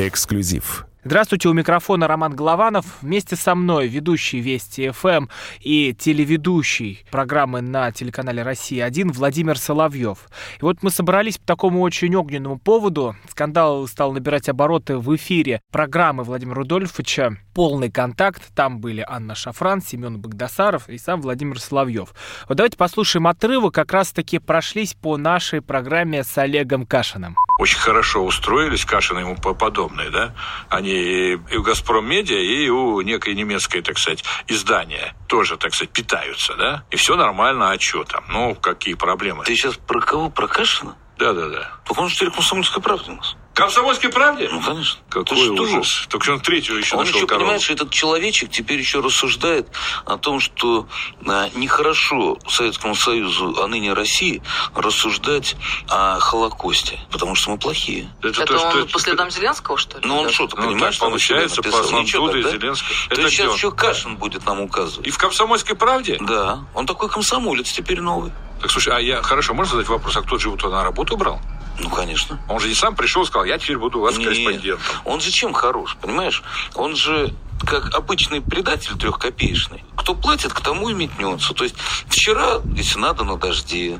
[0.00, 0.86] Эксклюзив.
[1.08, 2.84] Здравствуйте, у микрофона Роман Голованов.
[3.00, 10.28] Вместе со мной ведущий Вести ФМ и телеведущий программы на телеканале «Россия-1» Владимир Соловьев.
[10.60, 13.16] И вот мы собрались по такому очень огненному поводу.
[13.30, 18.42] Скандал стал набирать обороты в эфире программы Владимира Рудольфовича «Полный контакт».
[18.54, 22.12] Там были Анна Шафран, Семен Багдасаров и сам Владимир Соловьев.
[22.50, 23.72] Вот давайте послушаем отрывок.
[23.72, 30.10] Как раз-таки прошлись по нашей программе с Олегом Кашиным очень хорошо устроились, Кашин ему подобные,
[30.10, 30.32] да?
[30.68, 35.90] Они и у «Газпром Медиа», и у некой немецкой, так сказать, издания тоже, так сказать,
[35.92, 36.84] питаются, да?
[36.90, 38.24] И все нормально, а что там?
[38.28, 39.44] Ну, какие проблемы?
[39.44, 40.30] Ты сейчас про кого?
[40.30, 40.96] Про Кашина?
[41.18, 41.72] Да-да-да.
[41.84, 43.36] Так он же теперь комсомольская правда у нас.
[43.58, 44.48] Комсомольской правде?
[44.52, 45.00] Ну, конечно.
[45.08, 45.88] Какой Ты ужас.
[45.88, 46.10] Что?
[46.10, 47.46] Только он третью еще он нашел еще, корову.
[47.46, 49.66] понимаешь, этот человечек теперь еще рассуждает
[50.06, 50.86] о том, что
[51.26, 54.42] а, нехорошо Советскому Союзу, а ныне России,
[54.76, 55.56] рассуждать
[55.88, 58.08] о Холокосте, потому что мы плохие.
[58.22, 58.92] Это, это то, он что...
[58.92, 60.06] по следам Зеленского, что ли?
[60.06, 62.50] Ну, он что-то, ну, понимаешь, так, получается, по следам Дуда и да?
[62.50, 62.90] Зеленского.
[63.08, 65.04] То это сейчас еще Кашин будет нам указывать.
[65.04, 66.16] И в «Комсомольской правде»?
[66.20, 66.60] Да.
[66.74, 68.30] Он такой комсомолец теперь новый.
[68.60, 71.16] Так, слушай, а я, хорошо, можно задать вопрос, а кто же его туда на работу
[71.16, 71.40] брал?
[71.78, 72.40] Ну, конечно.
[72.48, 74.28] Он же не сам пришел и сказал, я теперь буду у вас Нет.
[74.28, 74.80] корреспондентом.
[75.04, 76.42] Он же чем хорош, понимаешь?
[76.74, 77.34] Он же
[77.66, 79.84] как обычный предатель трехкопеечный.
[79.96, 81.54] Кто платит, к тому и метнется.
[81.54, 81.76] То есть
[82.06, 83.98] вчера, если надо, на дожде.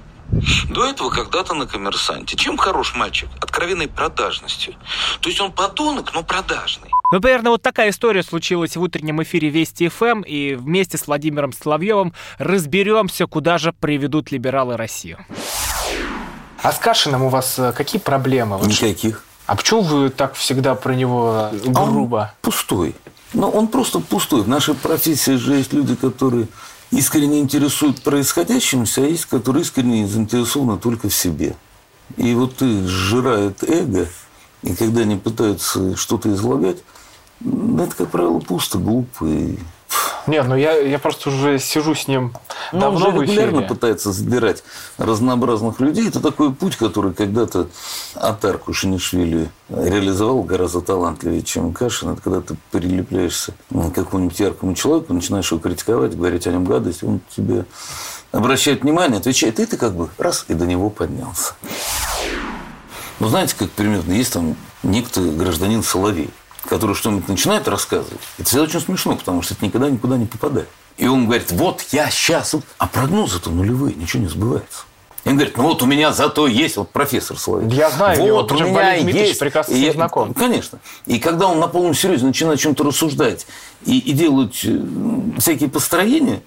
[0.69, 2.37] До этого когда-то на коммерсанте.
[2.37, 3.29] Чем хорош мальчик?
[3.41, 4.75] Откровенной продажностью.
[5.21, 6.91] То есть он подонок, но продажный.
[7.11, 11.55] Ну, примерно вот такая история случилась в утреннем эфире Вести ФМ, и вместе с Владимиром
[11.55, 15.25] Соловьевым разберемся, куда же приведут либералы Россию.
[16.63, 18.59] А с Кашиным у вас э, какие проблемы?
[18.67, 19.25] Никаких.
[19.47, 22.17] А почему вы так всегда про него грубо?
[22.17, 22.95] Он пустой.
[23.33, 24.43] Ну, он просто пустой.
[24.43, 26.49] В нашей профессии же есть люди, которые
[26.91, 31.55] искренне интересуют происходящимся, а есть, которые искренне заинтересованы только в себе.
[32.17, 34.09] И вот их сжирает эго,
[34.63, 36.79] и когда они пытаются что-то излагать,
[37.41, 39.59] это, как правило, пусто, глупо и
[40.27, 42.33] нет, ну я, я просто уже сижу с ним
[42.73, 44.63] ну, давно он же регулярно пытается забирать
[44.99, 46.09] разнообразных людей.
[46.09, 47.69] Это такой путь, который когда-то
[48.15, 52.11] Атар Кушинишвили реализовал гораздо талантливее, чем Кашин.
[52.11, 57.03] Это когда ты прилепляешься к какому-нибудь яркому человеку, начинаешь его критиковать, говорить о нем гадость,
[57.03, 57.65] он тебе
[58.31, 61.55] обращает внимание, отвечает, и ты как бы раз и до него поднялся.
[63.19, 66.31] Ну, знаете, как примерно, есть там некто гражданин Соловей
[66.69, 70.69] который что-нибудь начинает рассказывать, это всегда очень смешно, потому что это никогда никуда не попадает.
[70.97, 74.83] И он говорит, вот я сейчас, а прогнозы-то нулевые, ничего не сбывается.
[75.25, 77.71] И он говорит, ну вот у меня зато есть, вот профессор Соловей.
[77.71, 79.39] Я знаю вот его, у меня есть.
[79.39, 80.33] прекрасно и я, знаком.
[80.33, 80.79] Конечно.
[81.07, 83.47] И когда он на полном серьезе начинает о чем-то рассуждать
[83.85, 84.81] и, и делать э,
[85.39, 86.41] всякие построения,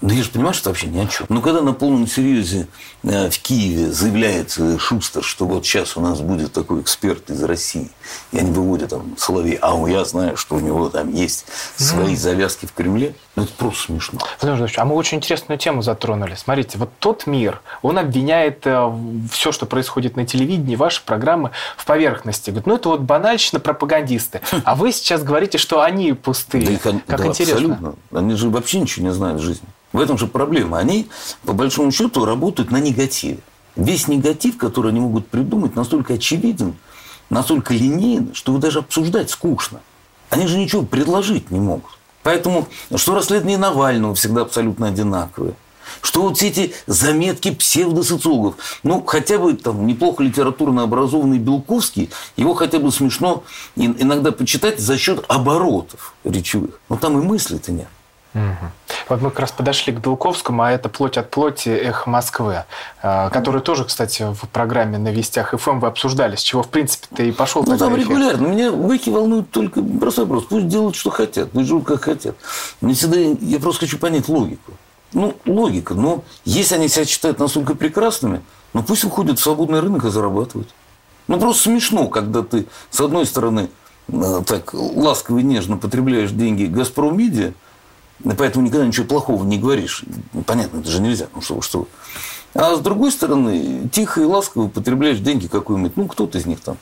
[0.00, 1.26] да я же понимаю, что это вообще ни о чем.
[1.28, 2.68] Но когда на полном серьезе
[3.02, 7.90] э, в Киеве заявляет Шустер, что вот сейчас у нас будет такой эксперт из России,
[8.30, 12.66] и они выводят там Соловей, а я знаю, что у него там есть свои завязки
[12.66, 14.20] в Кремле, ну это просто смешно.
[14.40, 16.36] Владимир а мы очень интересную тему затронули.
[16.36, 18.92] Смотрите, вот тот мир, он обвиняет э,
[19.32, 22.50] все, что происходит на телевидении, ваши программы в поверхности.
[22.50, 24.42] Говорит, ну это вот банальщина пропагандисты.
[24.62, 26.78] А вы сейчас говорите, что они пустые.
[26.84, 27.74] Да как да, интересно.
[27.74, 27.94] Абсолютно.
[28.12, 29.66] Они же вообще ничего не знают в жизни.
[29.92, 30.78] В этом же проблема.
[30.78, 31.08] Они,
[31.44, 33.38] по большому счету, работают на негативе.
[33.76, 36.76] Весь негатив, который они могут придумать, настолько очевиден,
[37.30, 39.80] настолько линейен, что его даже обсуждать скучно.
[40.30, 41.90] Они же ничего предложить не могут.
[42.22, 45.54] Поэтому, что расследование Навального всегда абсолютно одинаковые.
[46.02, 52.52] Что вот все эти заметки псевдосоциологов, ну, хотя бы там неплохо литературно образованный Белковский, его
[52.52, 53.44] хотя бы смешно
[53.74, 56.78] иногда почитать за счет оборотов речевых.
[56.90, 57.88] Но там и мысли-то нет.
[58.34, 58.70] Угу.
[59.08, 61.70] Вот мы как раз подошли к Белковскому, а это «Плоть от плоти.
[61.70, 62.64] Эхо Москвы»,
[63.02, 67.22] а, который тоже, кстати, в программе «На вестях ФМ» вы обсуждали, с чего, в принципе-то,
[67.22, 68.10] и пошел Ну, там эффект.
[68.10, 68.46] регулярно.
[68.46, 70.44] Меня выки волнуют только простой вопрос.
[70.44, 72.36] Пусть делают, что хотят, пусть живут, как хотят.
[72.82, 74.72] Мне всегда, я просто хочу понять логику.
[75.14, 75.94] Ну, логика.
[75.94, 78.42] Но если они себя считают настолько прекрасными,
[78.74, 80.68] ну, пусть уходят в свободный рынок и зарабатывают.
[81.28, 83.70] Ну, просто смешно, когда ты, с одной стороны,
[84.08, 87.52] э, так ласково и нежно потребляешь деньги «Газпром Медиа», и
[88.36, 90.04] поэтому никогда ничего плохого не говоришь.
[90.46, 91.28] Понятно, это же нельзя.
[91.34, 91.88] Ну что, что.
[92.54, 96.76] А с другой стороны, тихо и ласково употребляешь деньги какой-нибудь, ну, кто-то из них там,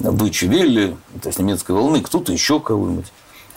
[0.00, 3.06] Deutsche Welle, то есть немецкой волны, кто-то еще кого-нибудь.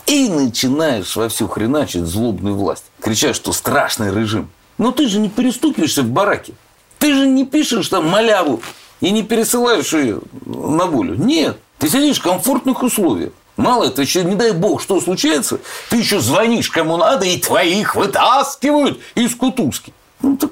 [0.06, 2.86] И начинаешь во всю хреначить злобную власть.
[3.00, 4.50] Кричать, что страшный режим.
[4.78, 6.54] Но ты же не перестукиваешься в бараке.
[6.98, 8.62] Ты же не пишешь там маляву
[9.02, 11.16] и не пересылаешь ее на волю.
[11.16, 11.58] Нет.
[11.78, 13.32] Ты сидишь в комфортных условиях.
[13.60, 15.60] Мало это еще, не дай бог, что случается,
[15.90, 19.92] ты еще звонишь кому надо, и твоих вытаскивают из кутузки.
[20.22, 20.52] Ну, так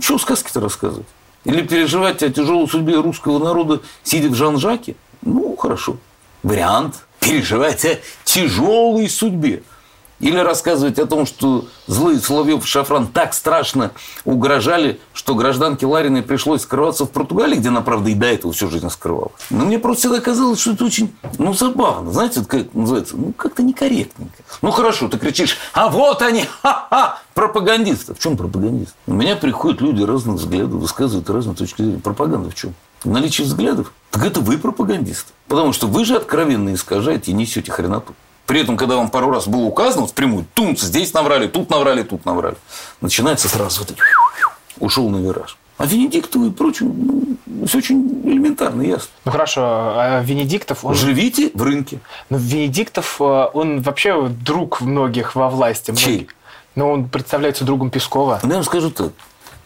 [0.00, 1.06] что сказки-то рассказывать?
[1.44, 4.96] Или переживать о тяжелой судьбе русского народа, сидя в Жан-Жаке?
[5.20, 5.98] Ну, хорошо.
[6.42, 9.62] вариант переживать о тяжелой судьбе.
[10.20, 13.92] Или рассказывать о том, что злые Соловьев и Шафран так страшно
[14.24, 18.68] угрожали, что гражданке Лариной пришлось скрываться в Португалии, где она, правда, и до этого всю
[18.68, 19.30] жизнь скрывала.
[19.50, 22.12] Но мне просто всегда казалось, что это очень, ну, забавно.
[22.12, 23.16] Знаете, это как называется?
[23.16, 24.42] Ну, как-то некорректненько.
[24.60, 28.14] Ну, хорошо, ты кричишь, а вот они, ха-ха, пропагандисты.
[28.14, 28.94] В чем пропагандист?
[29.06, 32.00] У меня приходят люди разных взглядов, высказывают разные точки зрения.
[32.00, 32.74] Пропаганда в чем?
[33.04, 33.92] Наличие взглядов?
[34.10, 35.32] Так это вы пропагандисты.
[35.46, 38.14] Потому что вы же откровенно искажаете и несете хреноту.
[38.48, 42.02] При этом, когда вам пару раз было указано вот впрямую, тунц, здесь наврали, тут наврали,
[42.02, 42.56] тут наврали.
[43.02, 43.94] Начинается сразу вот
[44.78, 45.58] ушел на вираж.
[45.76, 49.10] А Венедиктову и прочим, ну, все очень элементарно, ясно.
[49.26, 50.82] Ну хорошо, а Венедиктов...
[50.82, 50.94] Он...
[50.94, 52.00] Живите в рынке.
[52.30, 55.94] Ну Венедиктов, э, он вообще друг многих во власти.
[55.94, 56.28] Чей?
[56.74, 58.40] Но он представляется другом Пескова.
[58.42, 59.12] Ну, я вам скажу так.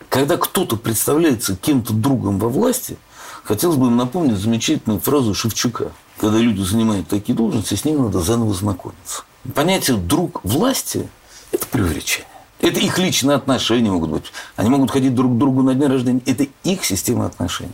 [0.08, 2.96] Когда кто-то представляется кем-то другом во власти,
[3.44, 8.20] хотелось бы им напомнить замечательную фразу Шевчука– когда люди занимают такие должности, с ними надо
[8.20, 9.24] заново знакомиться.
[9.56, 11.08] Понятие «друг власти»–
[11.50, 12.28] это преувеличение.
[12.60, 14.32] Это их личные отношения могут быть.
[14.54, 16.22] Они могут ходить друг к другу на день рождения.
[16.24, 17.72] Это их система отношений.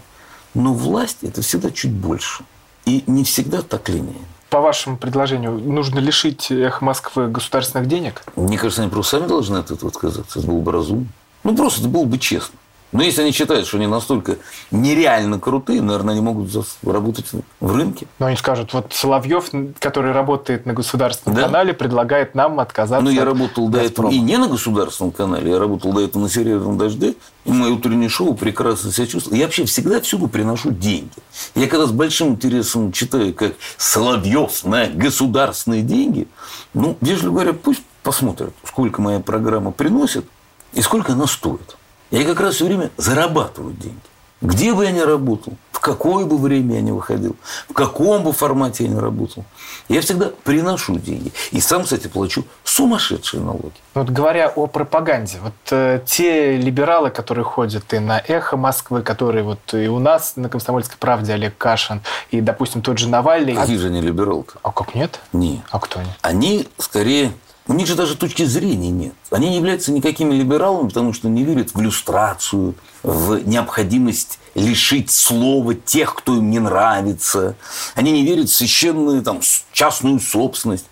[0.55, 2.43] Но власть– это всегда чуть больше.
[2.87, 4.15] И не всегда так линейно.
[4.49, 8.25] По вашему предложению, нужно лишить «Эхо Москвы» государственных денег?
[8.35, 10.39] Мне кажется, они просто сами должны от этого отказаться.
[10.39, 11.09] Это было бы разумно.
[11.45, 12.58] Ну, просто это было бы честно.
[12.93, 14.37] Но если они считают, что они настолько
[14.71, 16.51] нереально крутые, наверное, они могут
[16.83, 17.27] работать
[17.61, 18.07] в рынке.
[18.19, 21.43] Но они скажут, вот Соловьев, который работает на государственном да?
[21.45, 25.59] канале, предлагает нам отказаться Ну, я работал до этого и не на государственном канале, я
[25.59, 27.15] работал до этого на «Серебряном дожде»,
[27.45, 29.39] и мое утреннее шоу прекрасно себя чувствую.
[29.39, 31.11] Я вообще всегда всюду приношу деньги.
[31.55, 36.29] Я когда с большим интересом читаю, как Соловьев на государственные деньги,
[36.75, 40.27] ну, вежливо говоря, пусть посмотрят, сколько моя программа приносит
[40.73, 41.78] и сколько она стоит.
[42.11, 43.99] Я как раз все время зарабатываю деньги.
[44.41, 47.35] Где бы я ни работал, в какое бы время я ни выходил,
[47.69, 49.45] в каком бы формате я ни работал,
[49.89, 51.33] я всегда приношу деньги.
[51.51, 53.73] И сам, кстати, плачу сумасшедшие налоги.
[53.95, 59.43] Вот говоря о пропаганде, вот э, те либералы, которые ходят и на «Эхо Москвы», которые
[59.43, 62.01] вот и у нас на «Комсомольской правде» Олег Кашин,
[62.31, 63.55] и, допустим, тот же Навальный.
[63.55, 64.55] Какие же они либералы-то?
[64.63, 65.19] А как нет?
[65.33, 65.61] Нет.
[65.71, 66.11] А кто они?
[66.23, 67.33] Они скорее
[67.69, 69.15] у них же даже точки зрения нет.
[69.31, 75.75] Они не являются никакими либералами, потому что не верят в иллюстрацию, в необходимость лишить слова
[75.75, 77.57] тех, кто им не нравится.
[77.95, 79.41] Они не верят в священную там,
[79.73, 80.87] частную собственность.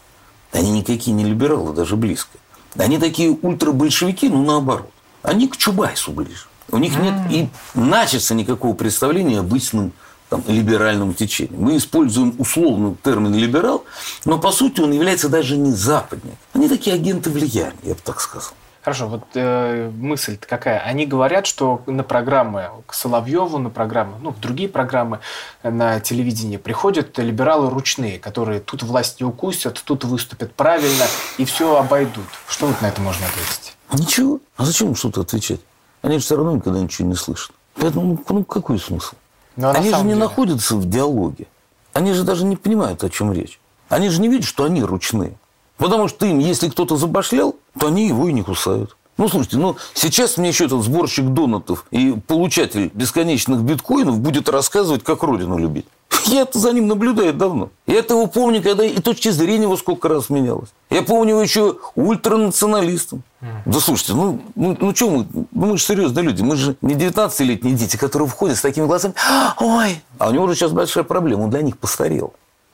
[0.53, 2.39] Они никакие не либералы, даже близко.
[2.77, 4.91] Они такие ультрабольшевики, ну наоборот.
[5.23, 6.45] Они к Чубайсу ближе.
[6.71, 9.93] У них нет и начаться никакого представления обычным
[10.29, 11.61] там, либеральному течению.
[11.61, 13.85] Мы используем условный термин «либерал»,
[14.25, 16.35] но по сути он является даже не западник.
[16.53, 18.53] Они такие агенты влияния, я бы так сказал.
[18.87, 20.79] Хорошо, вот э, мысль какая?
[20.79, 25.19] Они говорят, что на программы к Соловьеву, на программы, ну, в другие программы
[25.65, 31.07] на телевидении приходят либералы ручные, которые тут власть не укусят, тут выступят правильно
[31.37, 32.27] и все обойдут.
[32.47, 33.77] Что вот на это можно ответить?
[33.93, 34.39] Ничего.
[34.57, 35.61] А зачем что-то отвечать?
[36.03, 37.51] Они же все равно никогда ничего не слышат.
[37.75, 39.17] Поэтому, ну какой смысл?
[39.57, 40.17] Но они же не деле...
[40.17, 41.47] находятся в диалоге.
[41.93, 43.59] Они же даже не понимают, о чем речь.
[43.89, 45.35] Они же не видят, что они ручные.
[45.79, 48.97] Потому что им, если кто-то забашлял, то они его и не кусают.
[49.19, 55.05] Ну, слушайте, ну, сейчас мне еще этот сборщик донатов и получатель бесконечных биткоинов будет рассказывать,
[55.05, 55.87] как родину любить.
[56.27, 57.71] Я за ним наблюдаю давно.
[57.87, 60.71] Я этого помню, когда и точки зрения его сколько раз менялось.
[60.91, 63.23] Я помню его еще ультранационалистом.
[63.41, 63.47] Mm.
[63.67, 66.95] Да слушайте, ну, ну, ну что мы, ну мы же серьезные люди, мы же не
[66.95, 69.15] 19-летние дети, которые входят с такими глазами,
[69.61, 72.33] ой, а у него уже сейчас большая проблема, он для них постарел.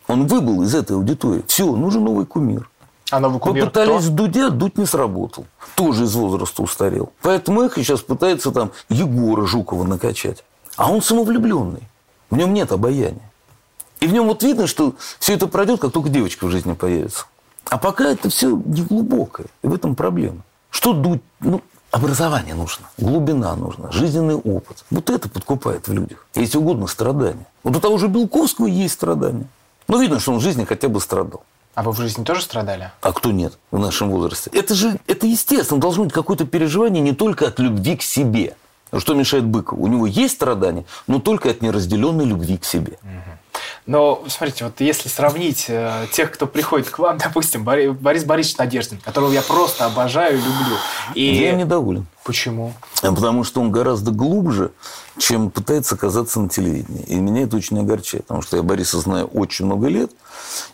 [0.08, 1.42] Он выбыл из этой аудитории.
[1.46, 2.68] Все, нужен новый кумир.
[3.10, 4.14] А новый кумир Попытались кто?
[4.14, 5.46] Дудя, Дудь не сработал.
[5.74, 7.12] Тоже из возраста устарел.
[7.22, 10.44] Поэтому Эхо сейчас пытается там Егора Жукова накачать.
[10.76, 11.82] А он самовлюбленный.
[12.32, 13.30] В нем нет обаяния.
[14.00, 17.26] И в нем вот видно, что все это пройдет, как только девочка в жизни появится.
[17.68, 19.48] А пока это все не глубокое.
[19.62, 20.38] И в этом проблема.
[20.70, 21.20] Что дуть?
[21.40, 21.60] Ну,
[21.90, 24.82] образование нужно, глубина нужна, жизненный опыт.
[24.90, 26.26] Вот это подкупает в людях.
[26.34, 27.46] Если угодно, страдания.
[27.64, 29.46] Вот у того же Белковского есть страдания.
[29.86, 31.42] Но видно, что он в жизни хотя бы страдал.
[31.74, 32.90] А вы в жизни тоже страдали?
[33.02, 34.50] А кто нет в нашем возрасте?
[34.54, 38.56] Это же, это естественно, должно быть какое-то переживание не только от любви к себе.
[38.98, 39.82] Что мешает Быкову?
[39.82, 42.98] У него есть страдания, но только от неразделенной любви к себе.
[43.84, 48.58] Но, смотрите, вот если сравнить э, тех, кто приходит к вам, допустим, Борис, Борис Борисович
[48.58, 50.76] Надеждин, которого я просто обожаю и люблю.
[51.14, 51.34] И...
[51.34, 52.06] Я недоволен.
[52.24, 52.72] Почему?
[53.00, 54.70] Потому что он гораздо глубже,
[55.18, 57.02] чем пытается казаться на телевидении.
[57.04, 60.12] И меня это очень огорчает, потому что я Бориса знаю очень много лет,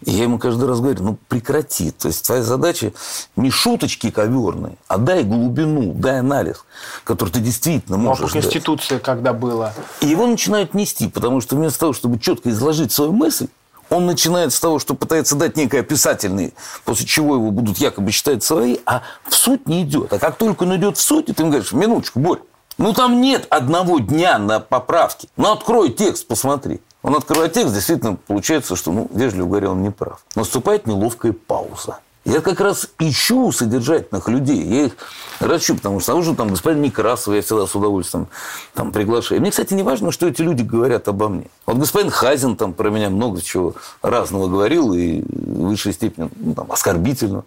[0.03, 1.91] и я ему каждый раз говорю, ну прекрати.
[1.91, 2.93] То есть твоя задача
[3.37, 6.65] не шуточки коверные, а дай глубину, дай анализ,
[7.05, 9.73] который ты действительно можешь Ну, а по Конституции когда было?
[10.01, 13.49] И его начинают нести, потому что вместо того, чтобы четко изложить свою мысль,
[13.91, 16.55] Он начинает с того, что пытается дать некое описательный,
[16.85, 20.13] после чего его будут якобы считать свои, а в суть не идет.
[20.13, 22.41] А как только он идет в суть, ты ему говоришь, минуточку, Борь,
[22.77, 25.29] ну там нет одного дня на поправки.
[25.37, 26.81] Ну открой текст, посмотри.
[27.03, 30.21] Он открывает текст, действительно получается, что, ну, вежливо говоря, он не прав.
[30.35, 32.01] Наступает неловкая пауза.
[32.29, 34.63] Я как раз ищу содержательных людей.
[34.63, 34.97] Я их
[35.41, 38.29] рачу, потому что нужно там господин Некрасов, я всегда с удовольствием
[38.75, 39.41] там приглашаю.
[39.41, 41.47] Мне, кстати, не важно, что эти люди говорят обо мне.
[41.65, 46.55] Вот господин Хазин там про меня много чего разного говорил и в высшей степени ну,
[46.55, 47.45] там, оскорбительно.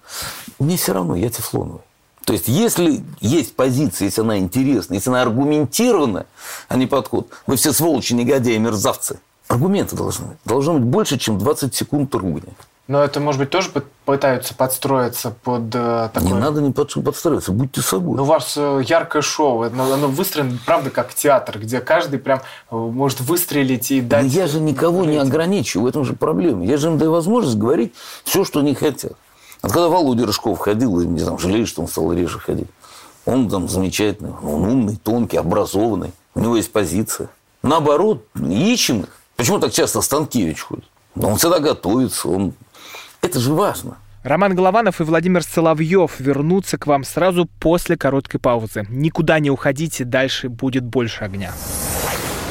[0.57, 1.81] Мне все равно, я тефлоновый.
[2.25, 6.25] То есть, если есть позиция, если она интересна, если она аргументирована,
[6.69, 9.19] а не подход, вы все сволочи, негодяи, мерзавцы.
[9.47, 10.37] Аргументы должны быть.
[10.43, 12.53] Должно быть больше, чем 20 секунд ругани.
[12.91, 13.69] Но это, может быть, тоже
[14.03, 16.33] пытаются подстроиться под э, такое...
[16.33, 18.17] Не надо не под, подстроиться, будьте собой.
[18.17, 22.41] Ну, у вас э, яркое шоу, оно, оно выстроено, правда, как театр, где каждый прям
[22.69, 24.23] э, может выстрелить и дать...
[24.23, 26.65] Но я же никого не ограничиваю, в этом же проблема.
[26.65, 27.93] Я же им даю возможность говорить
[28.25, 29.13] все, что они хотят.
[29.61, 32.67] Вот когда Володя Рыжков ходил, и, не знаю, жалею, что он стал реже ходить.
[33.25, 36.11] Он там замечательный, он умный, тонкий, образованный.
[36.35, 37.29] У него есть позиция.
[37.63, 39.09] Наоборот, ищем их.
[39.37, 40.83] Почему так часто Станкевич ходит?
[41.15, 42.53] Он всегда готовится, он
[43.21, 43.97] это же важно.
[44.23, 48.85] Роман Голованов и Владимир Соловьев вернутся к вам сразу после короткой паузы.
[48.89, 51.53] Никуда не уходите, дальше будет больше огня.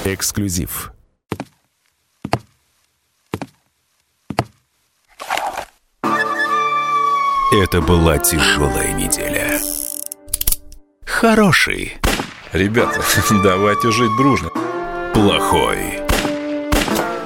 [0.05, 0.93] Эксклюзив.
[7.53, 9.61] Это была тяжелая неделя.
[11.05, 11.99] Хороший.
[12.53, 13.01] Ребята,
[13.45, 14.51] давайте жить дружно.
[15.13, 16.10] Плохой.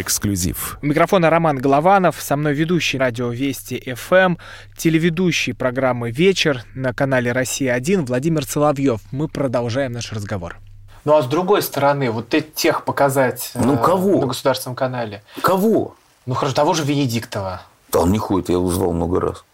[0.00, 0.78] Эксклюзив.
[0.82, 4.36] Микрофона Роман Голованов, со мной ведущий радио Вести ФМ,
[4.76, 9.00] телеведущий программы «Вечер» на канале «Россия-1» Владимир Соловьев.
[9.12, 10.56] Мы продолжаем наш разговор.
[11.04, 14.20] Ну а с другой стороны, вот тех показать ну, кого?
[14.20, 15.22] на государственном канале.
[15.42, 15.96] Кого?
[16.26, 17.62] Ну хорошо, того же Венедиктова.
[17.92, 19.44] Да он не ходит, я его звал много раз.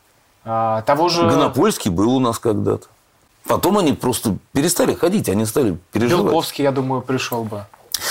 [0.45, 1.23] А, того же...
[1.23, 2.87] Гонопольский был у нас когда-то.
[3.47, 6.27] Потом они просто перестали ходить, они стали переживать.
[6.27, 7.67] Белковский, я думаю, пришел бы.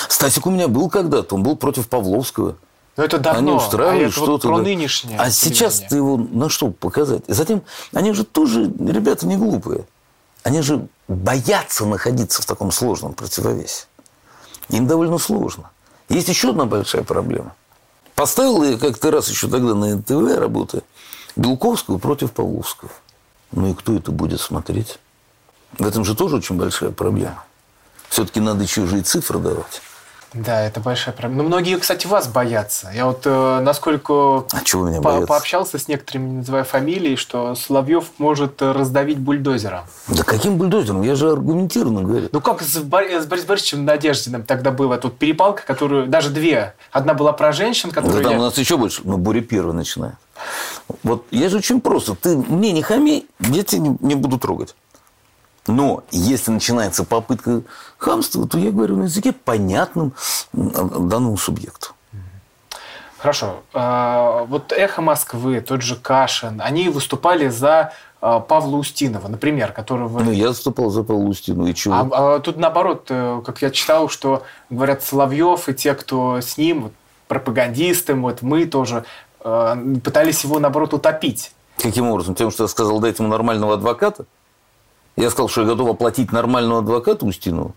[0.08, 2.56] Стасик у меня был когда-то, он был против Павловского.
[2.98, 3.40] Но это давно.
[3.40, 4.32] Они устраивали а что-то.
[4.32, 4.64] Вот про да.
[4.64, 5.18] нынешнее.
[5.18, 7.24] А сейчас ты его на что показать?
[7.28, 9.86] И затем, они же тоже, ребята, не глупые.
[10.44, 13.86] Они же боятся находиться в таком сложном противовесе.
[14.70, 15.72] Им довольно сложно.
[16.10, 17.56] Есть еще одна большая проблема.
[18.16, 20.82] Поставил я как-то раз еще тогда на НТВ работая
[21.36, 22.92] Белковского против Павловского.
[23.52, 25.00] Ну и кто это будет смотреть?
[25.78, 27.44] В этом же тоже очень большая проблема.
[28.10, 29.82] Все-таки надо чужие цифры давать.
[30.34, 31.44] Да, это большая проблема.
[31.44, 32.92] Но многие, кстати, вас боятся.
[32.94, 37.56] Я вот э, насколько а чего меня по пообщался с некоторыми, не называя фамилии, что
[37.56, 39.86] Соловьев может э, раздавить бульдозером.
[40.08, 41.02] Да каким бульдозером?
[41.02, 42.30] Я же аргументированно говорю.
[42.32, 43.06] Ну как с, Бор...
[43.06, 46.76] с Борисом Борисовичем Надеждиным тогда была тут перепалка, которую даже две.
[46.92, 48.22] Одна была про женщин, которые...
[48.22, 49.02] Да там у нас еще больше.
[49.06, 50.16] Но Боря первый начинает.
[51.02, 52.14] Вот я же очень просто.
[52.14, 54.76] Ты мне не хами, я тебя не, не буду трогать.
[55.70, 57.62] Но если начинается попытка
[57.98, 60.14] хамства, то я говорю на языке понятным
[60.52, 61.94] данному субъекту.
[63.20, 63.62] Хорошо.
[63.74, 70.20] А, вот «Эхо Москвы», тот же Кашин, они выступали за а, Павла Устинова, например, которого...
[70.20, 71.96] Ну, я выступал за Павла Устинова, и чего?
[71.96, 76.58] А, а тут наоборот, э, как я читал, что, говорят, Соловьев и те, кто с
[76.58, 76.94] ним, вот,
[77.28, 79.04] пропагандисты, вот мы тоже,
[79.42, 81.52] э, пытались его, наоборот, утопить.
[81.78, 82.36] Каким образом?
[82.36, 84.26] Тем, что я сказал, дайте ему нормального адвоката?
[85.20, 87.76] Я сказал, что я готов оплатить нормального адвоката Устинову.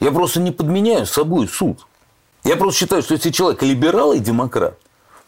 [0.00, 1.86] Я просто не подменяю собой суд.
[2.42, 4.76] Я просто считаю, что если человек либерал и демократ,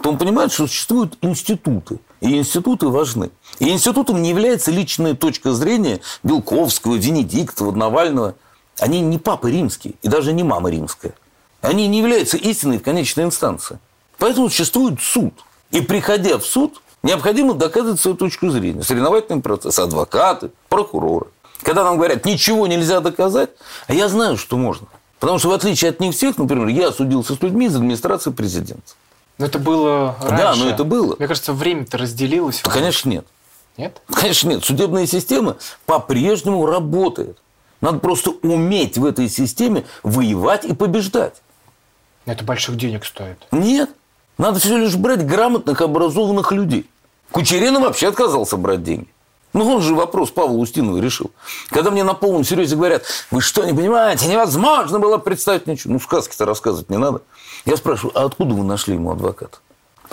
[0.02, 2.00] то он понимает, что существуют институты.
[2.20, 3.30] И институты важны.
[3.60, 8.34] И институтом не является личная точка зрения Белковского, Венедиктова, Навального.
[8.80, 11.14] Они не папа римский и даже не мама римская.
[11.60, 13.78] Они не являются истиной в конечной инстанции.
[14.18, 15.32] Поэтому существует суд.
[15.70, 18.82] И приходя в суд, Необходимо доказывать свою точку зрения.
[18.82, 21.26] Соревновательный процесс, адвокаты, прокуроры.
[21.62, 23.50] Когда нам говорят, ничего нельзя доказать,
[23.86, 24.86] а я знаю, что можно.
[25.20, 28.94] Потому что в отличие от них всех, например, я судился с людьми из администрации президента.
[29.36, 30.36] Но это было раньше.
[30.36, 31.14] Да, но это было.
[31.18, 32.62] Мне кажется, время-то разделилось.
[32.64, 33.26] Да, конечно, нет.
[33.76, 34.00] Нет?
[34.10, 34.64] Конечно, нет.
[34.64, 37.36] Судебная система по-прежнему работает.
[37.82, 41.42] Надо просто уметь в этой системе воевать и побеждать.
[42.24, 43.36] Это больших денег стоит.
[43.52, 43.90] Нет.
[44.38, 46.86] Надо всего лишь брать грамотных, образованных людей.
[47.34, 49.08] Кучерина вообще отказался брать деньги.
[49.54, 51.32] Ну, он же вопрос Павла Устинова решил.
[51.68, 55.94] Когда мне на полном серьезе говорят, вы что, не понимаете, невозможно было представить ничего.
[55.94, 57.22] Ну, сказки-то рассказывать не надо.
[57.64, 59.58] Я спрашиваю, а откуда вы нашли ему адвоката?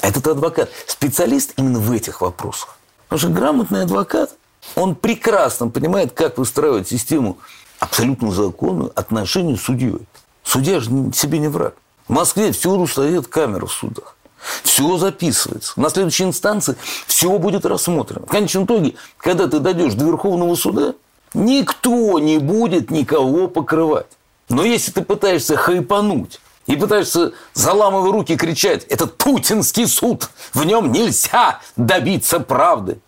[0.01, 2.75] А этот адвокат специалист именно в этих вопросах.
[3.07, 4.31] Потому что грамотный адвокат,
[4.73, 7.37] он прекрасно понимает, как выстраивать систему
[7.77, 10.07] абсолютно законную отношений с судьей.
[10.43, 11.75] Судья же себе не враг.
[12.07, 14.15] В Москве всюду стоят камеры в судах.
[14.63, 15.73] Все записывается.
[15.79, 16.75] На следующей инстанции
[17.07, 18.25] все будет рассмотрено.
[18.25, 20.93] В конечном итоге, когда ты дойдешь до Верховного суда,
[21.33, 24.07] никто не будет никого покрывать.
[24.49, 30.91] Но если ты пытаешься хайпануть и пытаешься, заламывая руки, кричать, это путинский суд, в нем
[30.91, 32.99] нельзя добиться правды.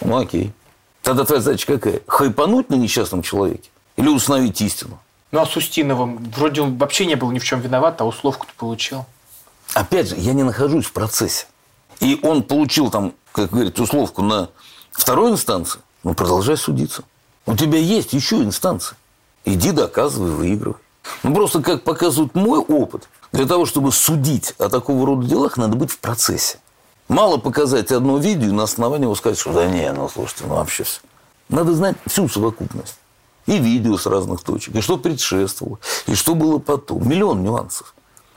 [0.00, 0.52] Ну, окей.
[1.02, 2.00] Тогда твоя задача какая?
[2.06, 4.98] Хайпануть на несчастном человеке или установить истину?
[5.30, 8.52] Ну, а с Устиновым вроде он вообще не был ни в чем виноват, а условку-то
[8.56, 9.06] получил.
[9.74, 11.46] Опять же, я не нахожусь в процессе.
[12.00, 14.48] И он получил там, как говорит, условку на
[14.90, 17.02] второй инстанции, ну, продолжай судиться.
[17.46, 18.96] У тебя есть еще инстанции.
[19.44, 20.78] Иди доказывай, выигрывай.
[21.22, 25.76] Ну, просто как показывает мой опыт, для того, чтобы судить о такого рода делах, надо
[25.76, 26.58] быть в процессе.
[27.08, 30.54] Мало показать одно видео и на основании его сказать, что да не, ну, слушайте, ну,
[30.54, 31.00] вообще все.
[31.48, 32.96] Надо знать всю совокупность.
[33.46, 37.08] И видео с разных точек, и что предшествовало, и что было потом.
[37.08, 37.94] Миллион нюансов.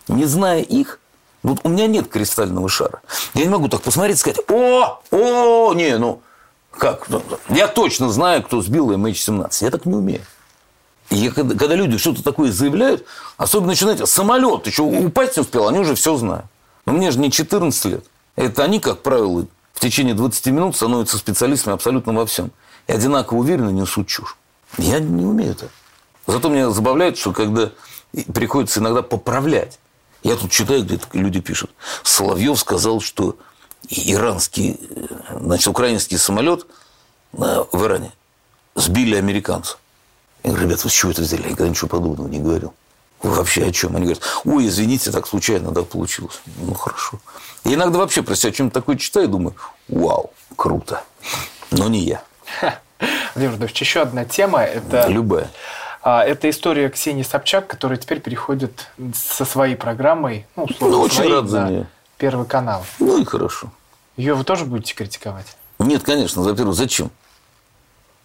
[0.07, 0.99] Не зная их,
[1.43, 3.01] вот у меня нет кристального шара.
[3.33, 6.21] Я не могу так посмотреть и сказать, о, о, не, ну,
[6.71, 7.09] как?
[7.09, 9.49] Ну, я точно знаю, кто сбил MH17.
[9.61, 10.21] Я так не умею.
[11.09, 13.05] И я, когда, люди что-то такое заявляют,
[13.37, 16.45] особенно начинаете, самолет еще упасть не успел, они уже все знают.
[16.85, 18.05] Но мне же не 14 лет.
[18.35, 22.51] Это они, как правило, в течение 20 минут становятся специалистами абсолютно во всем.
[22.87, 24.37] И одинаково уверенно несут чушь.
[24.77, 25.67] Я не умею это.
[26.25, 27.69] Зато меня забавляет, что когда
[28.33, 29.77] приходится иногда поправлять
[30.23, 31.71] я тут читаю, где люди пишут.
[32.03, 33.37] Соловьев сказал, что
[33.89, 34.79] иранский,
[35.29, 36.65] значит, украинский самолет
[37.31, 38.11] в Иране
[38.75, 39.75] сбили американцы.
[40.43, 41.43] Я говорю, ребят, вы с чего это взяли?
[41.43, 42.73] Я никогда ничего подобного не говорил.
[43.21, 43.95] Вы вообще о чем?
[43.95, 46.41] Они говорят, ой, извините, так случайно, да, получилось.
[46.57, 47.19] Ну, хорошо.
[47.63, 49.55] Я иногда вообще про себя чем-то такое читаю и думаю,
[49.87, 51.03] вау, круто.
[51.71, 52.23] Но не я.
[52.59, 54.61] Владимир Владимирович, еще одна тема.
[54.61, 55.07] Это...
[55.07, 55.49] Любая.
[56.03, 61.15] А, это история Ксении Собчак, которая теперь переходит со своей программой, ну, условно, ну, очень
[61.15, 61.87] своей, рад за нее.
[62.17, 62.85] Первый канал.
[62.99, 63.71] Ну и хорошо.
[64.17, 65.55] Ее вы тоже будете критиковать?
[65.79, 66.41] Нет, конечно.
[66.41, 67.09] Во-первых, зачем?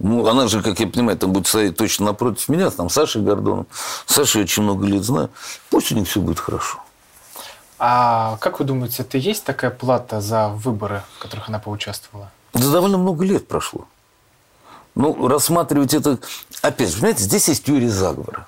[0.01, 3.67] Ну, она же, как я понимаю, там будет стоять точно напротив меня, там Саша Гордонов.
[4.07, 5.31] Саша я очень много лет знаю.
[5.71, 6.81] Пусть у них все будет хорошо.
[7.79, 12.31] А как вы думаете, это есть такая плата за выборы, в которых она поучаствовала?
[12.55, 13.87] Да довольно много лет прошло.
[14.97, 16.19] Ну, рассматривать это...
[16.63, 18.47] Опять же, понимаете, здесь есть теория заговора.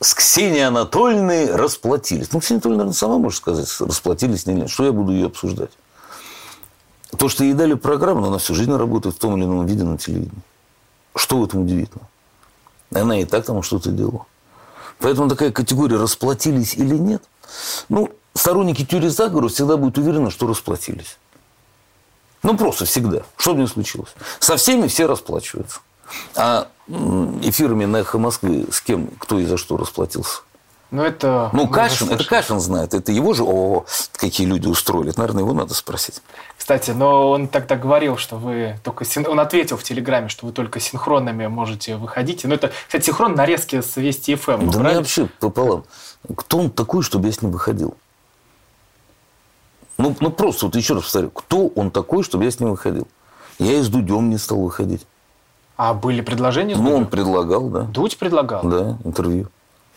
[0.00, 2.32] С Ксенией Анатольевной расплатились.
[2.32, 4.70] Ну, Ксения Анатольевна, наверное, сама может сказать, расплатились или нет.
[4.70, 5.70] Что я буду ее обсуждать?
[7.16, 9.84] То, что ей дали программу, но она всю жизнь работает в том или ином виде
[9.84, 10.42] на телевидении.
[11.14, 12.08] Что в этом удивительно?
[12.92, 14.26] Она и так там что-то делала.
[14.98, 17.22] Поэтому такая категория расплатились или нет.
[17.88, 21.18] Ну, сторонники теории заговора всегда будут уверены, что расплатились.
[22.44, 23.22] Ну, просто всегда.
[23.36, 24.10] Что бы ни случилось.
[24.38, 25.80] Со всеми все расплачиваются.
[26.36, 26.68] А
[27.42, 30.42] эфирами на «Эхо Москвы» с кем, кто и за что расплатился?
[30.90, 31.50] Ну, это...
[31.52, 32.94] Ну, Кашин, это Кашин знает.
[32.94, 35.12] Это его же, о, какие люди устроили.
[35.16, 36.22] Наверное, его надо спросить.
[36.56, 39.04] Кстати, но он тогда говорил, что вы только...
[39.26, 42.44] Он ответил в Телеграме, что вы только синхронными можете выходить.
[42.44, 44.70] Ну, это, кстати, синхрон нарезки с Вести ФМ.
[44.70, 45.84] Да мне вообще пополам.
[46.36, 47.96] Кто он такой, чтобы я с ним выходил?
[49.98, 53.06] Ну, ну просто, вот еще раз повторю, кто он такой, чтобы я с ним выходил?
[53.58, 55.06] Я и с Дудем не стал выходить.
[55.76, 56.76] А были предложения?
[56.76, 57.82] Ну, он предлагал, да.
[57.82, 58.62] Дудь предлагал?
[58.64, 59.48] Да, интервью.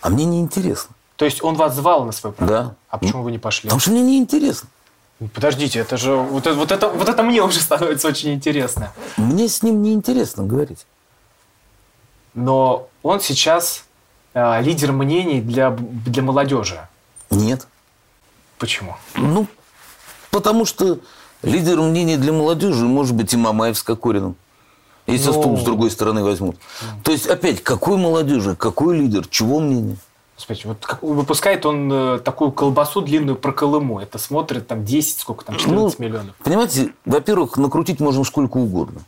[0.01, 0.95] А мне не интересно.
[1.15, 2.53] То есть он вас звал на свой проект?
[2.53, 2.75] Да.
[2.89, 3.69] А почему вы не пошли?
[3.69, 4.69] Потому что мне не интересно.
[5.33, 8.93] Подождите, это же вот это, вот это вот это мне уже становится очень интересно.
[9.17, 10.86] Мне с ним не интересно говорить.
[12.36, 13.86] Но он сейчас
[14.36, 16.88] э, лидер мнений для для молодежи.
[17.31, 17.67] Нет.
[18.60, 18.95] Почему?
[19.15, 19.47] Ну,
[20.38, 21.00] Потому что
[21.41, 24.36] лидер мнений для молодежи может быть и Мамаев с Кокориным.
[25.08, 25.34] Если Но...
[25.34, 26.58] стул с другой стороны возьмут.
[27.04, 29.97] То есть, опять, какой молодежи, какой лидер, чего мнение?
[30.36, 34.00] Смотрите, вот как, выпускает он э, такую колбасу длинную про Колыму.
[34.00, 36.36] Это смотрит там 10, сколько там, 14 ну, миллионов.
[36.43, 39.02] Понимаете, во-первых, накрутить можно сколько угодно.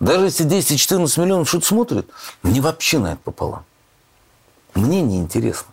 [0.00, 2.08] Даже если 10-14 миллионов что-то смотрит,
[2.42, 3.64] мне вообще на это пополам.
[4.74, 5.68] Мне неинтересно.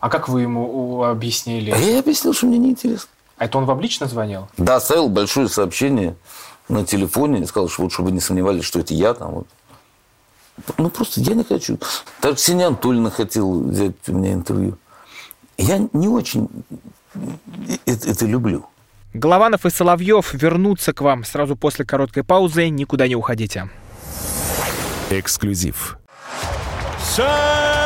[0.00, 1.70] А как вы ему объяснили?
[1.70, 3.08] А я объяснил, что мне неинтересно.
[3.38, 4.48] А это он вам лично звонил?
[4.56, 6.16] Да, оставил большое сообщение
[6.68, 9.32] на телефоне и сказал, что вот, чтобы вы не сомневались, что это я там.
[9.32, 9.46] Вот.
[10.78, 11.78] Ну, просто я не хочу.
[12.20, 14.78] Так Ксения Анатольевна хотел взять у меня интервью.
[15.58, 16.48] Я не очень
[17.86, 18.66] это, это люблю.
[19.14, 22.68] Голованов и Соловьев вернутся к вам сразу после короткой паузы.
[22.68, 23.70] Никуда не уходите.
[25.10, 25.98] Эксклюзив.
[27.02, 27.85] Самые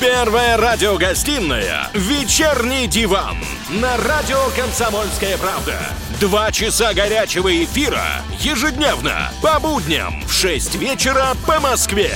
[0.00, 3.36] Первая радиогостинная «Вечерний диван»
[3.70, 5.78] на радио «Комсомольская правда».
[6.20, 8.04] Два часа горячего эфира
[8.38, 12.10] ежедневно по будням в 6 вечера по Москве.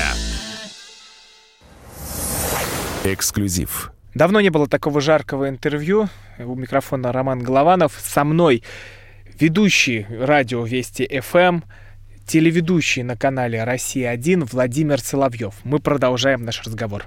[3.04, 3.92] Эксклюзив.
[4.14, 6.10] Давно не было такого жаркого интервью.
[6.38, 7.94] У микрофона Роман Голованов.
[7.98, 8.62] Со мной
[9.38, 11.62] ведущий радио Вести ФМ,
[12.26, 15.54] телеведущий на канале «Россия-1» Владимир Соловьев.
[15.64, 17.06] Мы продолжаем наш разговор.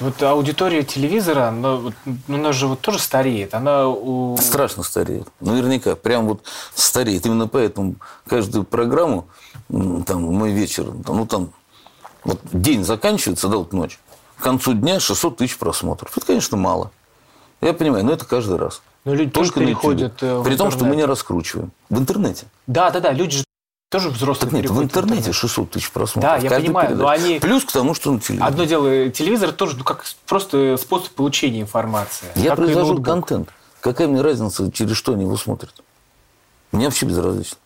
[0.00, 3.54] Вот аудитория телевизора, но, ну, она же вот тоже стареет.
[3.54, 4.36] Она у...
[4.36, 5.28] Страшно стареет.
[5.40, 5.96] Наверняка.
[5.96, 6.42] Прям вот
[6.74, 7.26] стареет.
[7.26, 9.26] Именно поэтому каждую программу,
[9.68, 11.50] там, мой вечер, ну, там,
[12.24, 13.98] вот день заканчивается, да, вот ночь.
[14.38, 16.16] К концу дня 600 тысяч просмотров.
[16.16, 16.90] Это, конечно, мало.
[17.60, 18.82] Я понимаю, но это каждый раз.
[19.04, 21.70] Но люди Только тоже переходят э, в При том, что мы не раскручиваем.
[21.88, 22.46] В интернете.
[22.66, 23.12] Да, да, да.
[23.12, 23.45] Люди же
[23.96, 26.32] тоже взрослые так нет, в интернете 600 тысяч просмотров.
[26.32, 27.02] Да, я понимаю, передаче.
[27.02, 27.40] но они...
[27.40, 28.48] Плюс к тому, что на телевизоре.
[28.48, 32.26] Одно дело, телевизор тоже ну, как просто способ получения информации.
[32.34, 33.48] Я произвожу контент.
[33.80, 35.72] Какая мне разница, через что они его смотрят?
[36.72, 37.56] Мне вообще безразлично.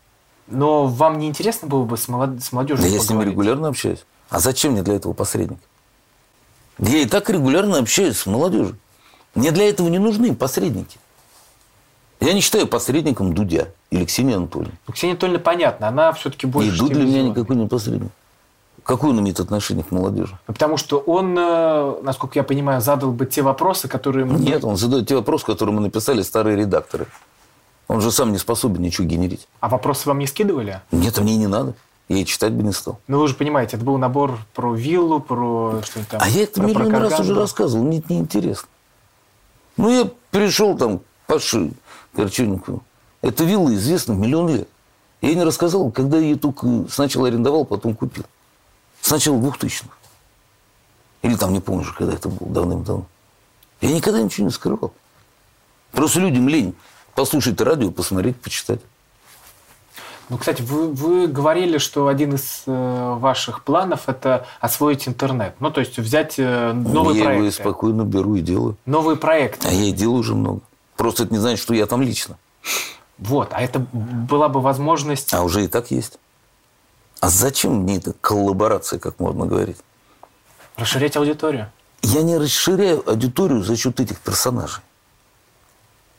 [0.47, 2.41] Но вам не интересно было бы с, молод...
[2.41, 3.01] с молодежью Да поговорить?
[3.01, 4.05] я с ними регулярно общаюсь.
[4.29, 5.59] А зачем мне для этого посредник?
[6.77, 8.77] Я и так регулярно общаюсь с молодежью.
[9.35, 10.97] Мне для этого не нужны посредники.
[12.19, 14.73] Я не считаю посредником Дудя или Ксения Анатольевна.
[14.87, 16.75] Ну, Ксения Анатольевна, понятно, она все-таки больше...
[16.75, 18.11] И Дуд для меня никакой не посредник.
[18.83, 20.37] Какое он имеет отношение к молодежи?
[20.47, 24.25] Ну, потому что он, э, насколько я понимаю, задал бы те вопросы, которые...
[24.25, 24.39] Мы...
[24.39, 27.05] Нет, он задает те вопросы, которые мы написали старые редакторы.
[27.87, 29.47] Он же сам не способен ничего генерить.
[29.59, 30.81] А вопросы вам не скидывали?
[30.91, 31.75] Нет, мне не надо.
[32.07, 32.99] Я и читать бы не стал.
[33.07, 36.21] Ну, вы же понимаете, это был набор про виллу, про что-нибудь там.
[36.23, 38.67] А я это миллион раз уже рассказывал, мне это неинтересно.
[39.77, 41.71] Ну, я пришел там к Паше
[42.15, 42.83] Корчевникову.
[43.21, 44.67] Эта вилла известна миллион лет.
[45.21, 48.25] Я не рассказал, когда я ее только сначала арендовал, потом купил.
[49.01, 49.85] Сначала начала 2000
[51.21, 53.05] Или там, не помню уже, когда это было, давным-давно.
[53.81, 54.93] Я никогда ничего не скрывал.
[55.91, 56.73] Просто людям лень
[57.15, 58.79] послушать радио, посмотреть, почитать.
[60.29, 65.55] Ну, кстати, вы, вы говорили, что один из э, ваших планов– это освоить интернет.
[65.59, 67.43] Ну, то есть взять э, новые я проекты.
[67.43, 68.77] Я его спокойно беру и делаю.
[68.85, 69.67] Новые проекты.
[69.67, 70.61] А я и делаю уже много.
[70.95, 72.37] Просто это не значит, что я там лично.
[73.21, 75.31] Вот, а это была бы возможность...
[75.33, 76.17] А уже и так есть.
[77.19, 79.77] А зачем мне эта коллаборация, как модно говорить?
[80.75, 81.71] Расширять аудиторию.
[82.01, 84.81] Я не расширяю аудиторию за счет этих персонажей.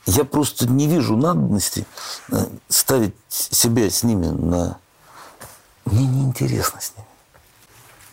[0.05, 1.85] Я просто не вижу надобности
[2.31, 4.77] э, ставить себя с ними на...
[5.83, 7.07] Мне неинтересно с ними.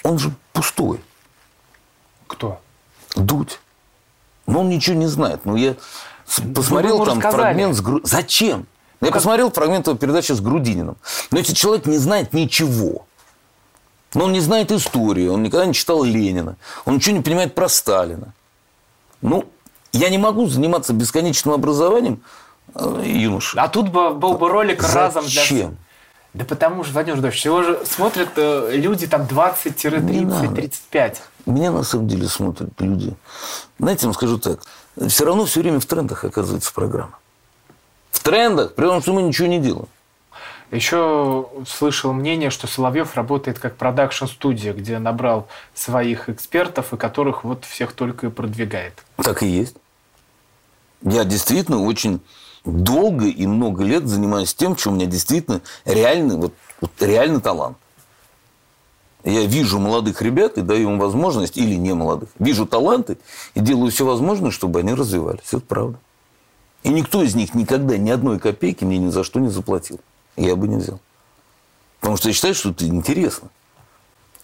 [0.02, 1.00] Он же пустой.
[2.26, 2.60] Кто?
[3.14, 3.60] Дудь.
[4.46, 5.44] Но он ничего не знает.
[5.44, 5.76] Но я
[6.54, 7.80] посмотрел там фрагмент с...
[7.80, 8.00] Гру...
[9.00, 9.06] Зачем?
[9.06, 9.14] Я как...
[9.14, 10.96] посмотрел фрагмент его передачи с Грудининым.
[11.30, 13.06] Но этот человек не знает ничего.
[14.14, 17.68] Но он не знает историю, он никогда не читал Ленина, он ничего не понимает про
[17.68, 18.32] Сталина.
[19.22, 19.44] Ну,
[19.92, 22.20] я не могу заниматься бесконечным образованием
[22.74, 23.56] э, юноши.
[23.56, 24.96] А тут был бы ролик Зачем?
[24.96, 25.70] разом для всех.
[26.32, 31.16] Да потому что, Владимир Ждович, всего же смотрят э, люди там 20-30-35.
[31.46, 33.14] Меня на самом деле смотрят люди.
[33.78, 34.60] Знаете, вам скажу так.
[35.08, 37.19] Все равно все время в трендах оказывается программа.
[38.20, 39.88] В трендах, при том, что мы ничего не делаем.
[40.70, 47.64] Еще слышал мнение, что Соловьев работает как продакшн-студия, где набрал своих экспертов, и которых вот
[47.64, 48.92] всех только и продвигает.
[49.16, 49.74] Так и есть.
[51.00, 52.20] Я действительно очень
[52.66, 56.52] долго и много лет занимаюсь тем, что у меня действительно реальный, вот,
[56.82, 57.78] вот реальный талант.
[59.24, 63.16] Я вижу молодых ребят и даю им возможность, или не молодых, вижу таланты
[63.54, 65.48] и делаю все возможное, чтобы они развивались.
[65.52, 65.98] Это правда.
[66.82, 70.00] И никто из них никогда ни одной копейки мне ни за что не заплатил
[70.36, 71.00] я бы не взял.
[72.00, 73.48] Потому что я считаю, что это интересно.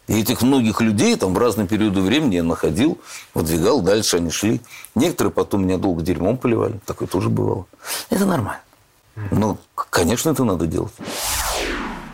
[0.09, 2.99] И этих многих людей там в разные периоды времени я находил,
[3.35, 4.61] выдвигал, дальше они шли.
[4.95, 6.79] Некоторые потом меня долго дерьмом поливали.
[6.85, 7.67] Такое тоже бывало.
[8.09, 8.61] Это нормально.
[9.33, 10.93] Ну, конечно, это надо делать.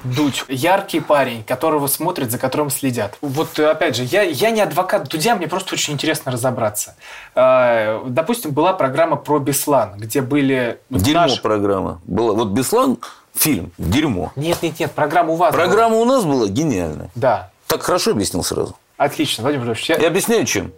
[0.05, 0.45] Дудь.
[0.49, 3.17] Яркий парень, которого смотрят, за которым следят.
[3.21, 6.97] Вот, опять же, я, я не адвокат Дудя, мне просто очень интересно разобраться.
[7.35, 10.81] А, допустим, была программа про Беслан, где были...
[10.91, 11.41] Дерьмо наш...
[11.41, 12.01] программа.
[12.05, 12.33] Была.
[12.33, 12.99] Вот Беслан
[13.35, 14.33] фильм «Дерьмо».
[14.37, 16.03] Нет, нет, нет, программа у вас Программа была.
[16.03, 17.11] у нас была гениальная.
[17.15, 17.51] Да.
[17.67, 18.77] Так хорошо объяснил сразу.
[18.97, 19.91] Отлично, Владимир Владимирович.
[19.91, 19.97] Я...
[19.99, 20.73] я объясняю, чем.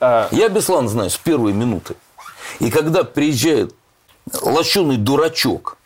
[0.00, 0.28] А...
[0.30, 1.94] Я Беслан знаю с первой минуты.
[2.60, 3.74] И когда приезжает
[4.42, 5.77] лощеный дурачок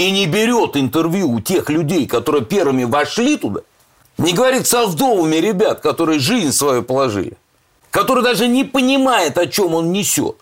[0.00, 3.60] и не берет интервью у тех людей, которые первыми вошли туда,
[4.16, 7.36] не говорит со вдовами ребят, которые жизнь свою положили,
[7.90, 10.36] который даже не понимает, о чем он несет,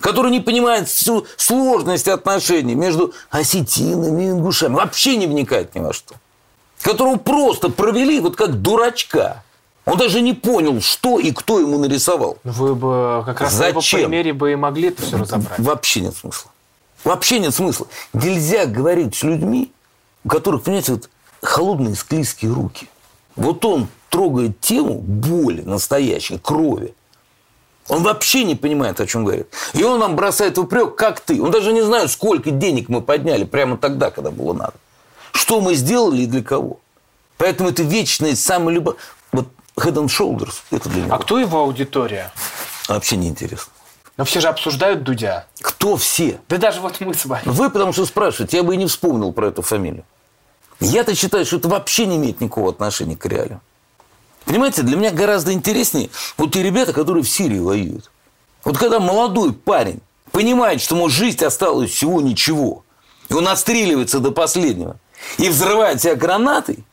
[0.00, 5.94] который не понимает всю сложность отношений между осетинами и ингушами, вообще не вникает ни во
[5.94, 6.16] что,
[6.82, 9.44] которого просто провели вот как дурачка.
[9.86, 12.36] Он даже не понял, что и кто ему нарисовал.
[12.44, 13.72] Вы бы как раз Зачем?
[13.72, 15.58] на его примере бы и могли это все разобрать.
[15.58, 16.50] Вообще нет смысла.
[17.04, 17.86] Вообще нет смысла.
[18.12, 19.72] Нельзя говорить с людьми,
[20.24, 21.10] у которых, понимаете, вот
[21.42, 22.88] холодные склизкие руки.
[23.36, 26.94] Вот он трогает тему боли настоящей, крови.
[27.88, 29.48] Он вообще не понимает, о чем говорит.
[29.72, 31.40] И он нам бросает упрек, как ты.
[31.40, 34.74] Он даже не знает, сколько денег мы подняли прямо тогда, когда было надо.
[35.32, 36.80] Что мы сделали и для кого.
[37.38, 38.96] Поэтому это вечное, самое любое...
[39.32, 41.14] Вот Head and Shoulders, это для него.
[41.14, 42.32] А кто его аудитория?
[42.88, 43.72] Вообще неинтересно.
[44.18, 45.46] Но все же обсуждают Дудя.
[45.60, 46.40] Кто все?
[46.48, 47.44] Да даже вот мы с вами.
[47.46, 50.04] Вы потому что спрашиваете, я бы и не вспомнил про эту фамилию.
[50.80, 53.60] Я-то считаю, что это вообще не имеет никакого отношения к реалию.
[54.44, 58.10] Понимаете, для меня гораздо интереснее вот те ребята, которые в Сирии воюют.
[58.64, 60.00] Вот когда молодой парень
[60.32, 62.84] понимает, что ему жизнь осталось всего ничего,
[63.28, 64.96] и он отстреливается до последнего,
[65.38, 66.84] и взрывает себя гранатой,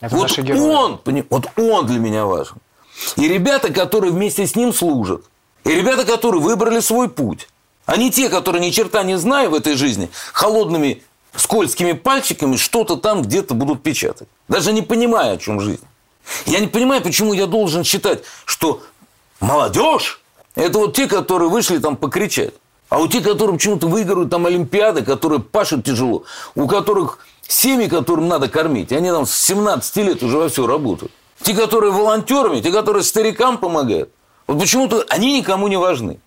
[0.00, 2.56] это вот он, вот он для меня важен.
[3.16, 5.24] И ребята, которые вместе с ним служат,
[5.64, 7.48] и ребята, которые выбрали свой путь,
[7.86, 11.02] а не те, которые ни черта не знают в этой жизни, холодными
[11.34, 14.28] скользкими пальчиками что-то там где-то будут печатать.
[14.48, 15.84] Даже не понимая, о чем жизнь.
[16.46, 18.82] Я не понимаю, почему я должен считать, что
[19.40, 20.20] молодежь–
[20.54, 22.54] это вот те, которые вышли там покричать.
[22.88, 28.28] А у те, которые почему-то выигрывают там Олимпиады, которые пашут тяжело, у которых семьи, которым
[28.28, 31.10] надо кормить, они там с 17 лет уже во все работают.
[31.40, 34.10] Те, которые волонтерами, те, которые старикам помогают.
[34.46, 36.18] Вот почему-то они никому не важны.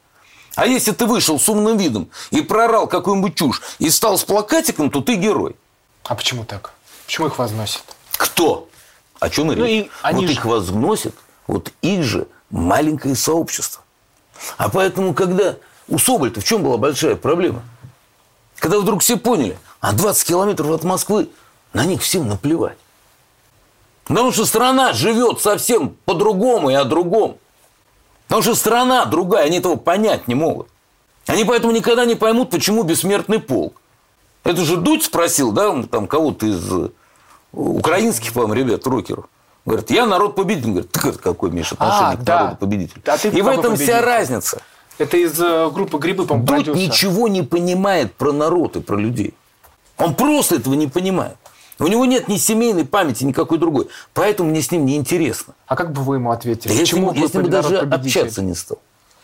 [0.55, 4.89] А если ты вышел с умным видом и прорал какую-нибудь чушь и стал с плакатиком,
[4.89, 5.55] то ты герой.
[6.03, 6.73] А почему так?
[7.05, 7.83] Почему их возносят?
[8.13, 8.69] Кто?
[9.19, 9.89] О чем ну, речь?
[10.01, 10.33] Они вот же...
[10.33, 11.15] их возносят,
[11.47, 13.83] вот их же маленькое сообщество.
[14.57, 15.55] А поэтому, когда
[15.87, 17.63] у Соболь-то в чем была большая проблема?
[18.57, 21.29] Когда вдруг все поняли, а 20 километров от Москвы
[21.73, 22.77] на них всем наплевать.
[24.05, 27.37] Потому что страна живет совсем по-другому и о другом.
[28.27, 30.67] Потому что страна другая, они этого понять не могут.
[31.27, 33.81] Они поэтому никогда не поймут, почему бессмертный полк.
[34.43, 36.89] Это же Дудь спросил, да, там кого-то из э,
[37.51, 39.25] украинских, по-моему, ребят, рокеров.
[39.65, 40.69] Говорит, я народ-победитель.
[40.69, 42.39] Говорит, ты какой имеешь отношение а, к да.
[42.41, 43.01] народу-победителю?
[43.07, 44.61] А И в этом вся разница.
[44.99, 46.89] Это из э, группы «Грибы», по-моему, Дудь продюсер.
[46.89, 49.33] ничего не понимает про народ и про людей.
[49.97, 51.37] Он просто этого не понимает.
[51.77, 53.89] У него нет ни семейной памяти, никакой другой.
[54.13, 55.55] Поэтому мне с ним не интересно.
[55.67, 56.71] А как бы вы ему ответили?
[56.71, 58.79] Да почему я с ним даже общаться не стал.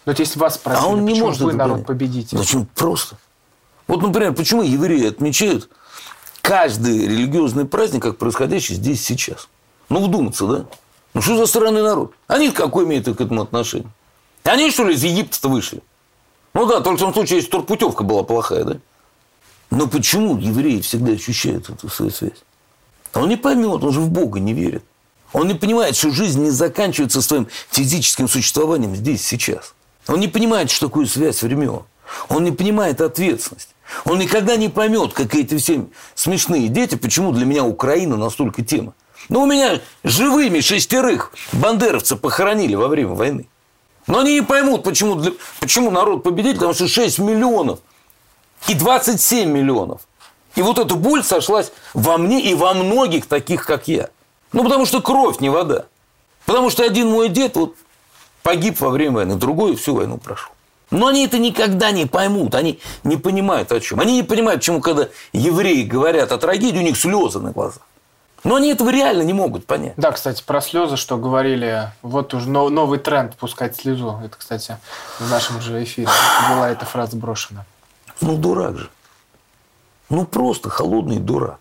[0.06, 2.38] Но вот если вас спросили, а он не может вы народ-победитель?
[2.38, 2.66] Зачем?
[2.76, 3.18] Просто.
[3.88, 5.70] Вот, например, почему евреи отмечают
[6.42, 9.48] каждый религиозный праздник, как происходящий здесь сейчас?
[9.90, 10.66] Ну, вдуматься, да?
[11.14, 12.14] Ну, что за странный народ?
[12.28, 13.90] Они какое имеют к этому отношение?
[14.44, 15.82] Они, что ли, из Египта вышли?
[16.54, 18.78] Ну да, только в том случае, если турпутевка была плохая, да?
[19.72, 22.44] Но почему евреи всегда ощущают эту свою связь?
[23.14, 24.84] Он не поймет, он же в Бога не верит.
[25.34, 29.74] Он не понимает, что жизнь не заканчивается своим физическим существованием здесь, сейчас.
[30.08, 31.84] Он не понимает, что такое связь времен.
[32.28, 33.70] Он не понимает ответственность.
[34.04, 38.94] Он никогда не поймет, как эти все смешные дети, почему для меня Украина настолько тема.
[39.30, 43.48] Но у меня живыми шестерых бандеровцев похоронили во время войны.
[44.08, 47.80] Но они не поймут, почему, для, почему народ победитель, потому что 6 миллионов
[48.68, 50.02] и 27 миллионов.
[50.56, 54.10] И вот эта боль сошлась во мне и во многих таких, как я.
[54.52, 55.86] Ну, потому что кровь не вода.
[56.46, 57.76] Потому что один мой дед вот
[58.44, 60.52] погиб во время войны, другой всю войну прошел.
[60.90, 64.02] Но они это никогда не поймут, они не понимают о чем.
[64.02, 67.84] Они не понимают, почему, когда евреи говорят о трагедии, у них слезы на глазах.
[68.44, 69.94] Но они этого реально не могут понять.
[69.98, 74.20] Да, кстати, про слезы, что говорили, вот уже новый тренд пускать слезу.
[74.24, 74.78] Это, кстати,
[75.20, 76.10] в нашем же эфире
[76.50, 77.66] была эта фраза брошена.
[78.22, 78.90] Ну, дурак же.
[80.10, 81.60] Ну, просто холодный дурак.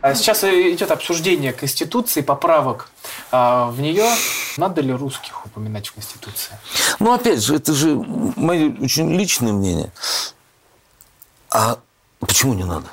[0.00, 2.90] А сейчас идет обсуждение Конституции, поправок
[3.32, 4.08] а, в нее.
[4.56, 6.52] Надо ли русских упоминать в Конституции?
[7.00, 9.92] Ну, опять же, это же мое очень личное мнение.
[11.50, 11.78] А
[12.20, 12.86] почему не надо?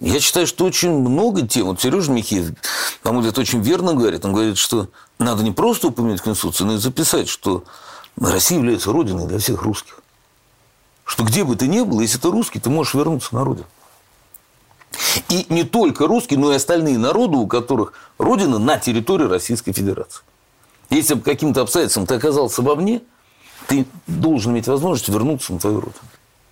[0.00, 1.66] Я считаю, что очень много тем.
[1.66, 2.52] Вот Сережа Михеев,
[3.02, 4.24] по-моему, это очень верно говорит.
[4.24, 7.64] Он говорит, что надо не просто упомянуть Конституцию, но и записать, что
[8.16, 9.99] Россия является родиной для всех русских.
[11.10, 13.66] Что где бы ты ни был, если ты русский, ты можешь вернуться на родину.
[15.28, 20.22] И не только русские, но и остальные народы, у которых родина на территории Российской Федерации.
[20.88, 23.02] Если бы каким-то обстоятельством ты оказался во мне,
[23.66, 26.00] ты должен иметь возможность вернуться на твою родину.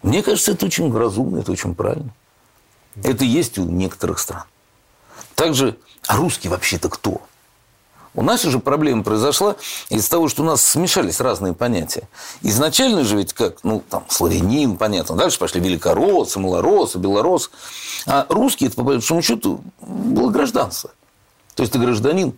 [0.03, 2.11] Мне кажется, это очень разумно, это очень правильно.
[3.05, 4.43] Это есть у некоторых стран.
[5.37, 7.23] Также, а русский вообще-то кто?
[8.19, 9.55] У нас уже проблема произошла
[9.91, 12.09] из-за того, что у нас смешались разные понятия.
[12.43, 15.15] Изначально же ведь как, ну, там, славянин, понятно.
[15.15, 17.49] Дальше пошли великороссы, малороссы, белорос.
[18.09, 20.91] А русский, это, по большому счету, было гражданство.
[21.55, 22.37] То есть ты гражданин.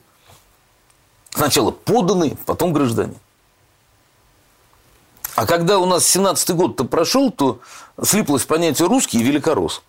[1.30, 3.16] Сначала поданный, потом гражданин.
[5.34, 7.60] А когда у нас 17-й год-то прошел, то
[8.04, 9.80] слиплось понятие русский и великорос.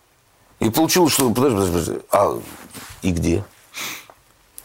[0.62, 2.40] И получилось, что, подожди, подожди, подожди, а
[3.02, 3.44] и где?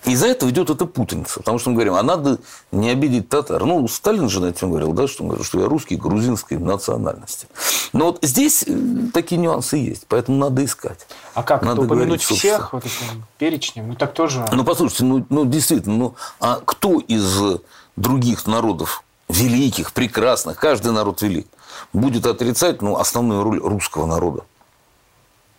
[0.07, 1.41] Из-за этого идет эта путаница.
[1.41, 2.39] Потому что мы говорим, а надо
[2.71, 3.65] не обидеть татар.
[3.65, 7.49] Ну, Сталин же на этом говорил, да, что, он говорил, что я русский грузинской национальности.
[7.93, 8.73] Но вот здесь э,
[9.13, 11.09] такие нюансы есть, поэтому надо искать.
[11.35, 13.89] А как надо это упомянуть говорить, всех вот этим перечнем?
[13.89, 14.47] Ну так тоже.
[14.53, 17.61] Ну, послушайте, ну, ну действительно, ну, а кто из
[17.97, 21.49] других народов великих, прекрасных, каждый народ велик,
[21.93, 24.45] будет отрицать ну, основную роль русского народа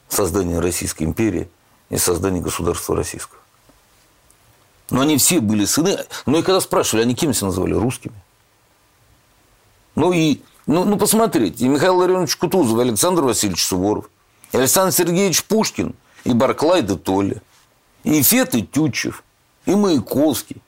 [0.07, 1.49] в создании Российской империи
[1.89, 3.37] и создании государства российского?
[4.89, 5.97] Но они все были сыны.
[6.26, 7.73] Ну и когда спрашивали, они кем себя называли?
[7.73, 8.15] Русскими.
[9.95, 14.10] Ну и, ну, ну посмотрите, и Михаил Ларионович Кутузов, и Александр Васильевич Суворов,
[14.52, 17.41] и Александр Сергеевич Пушкин, и Барклай де Толли,
[18.04, 19.23] и Фет и Тютчев,
[19.65, 20.62] и Маяковский,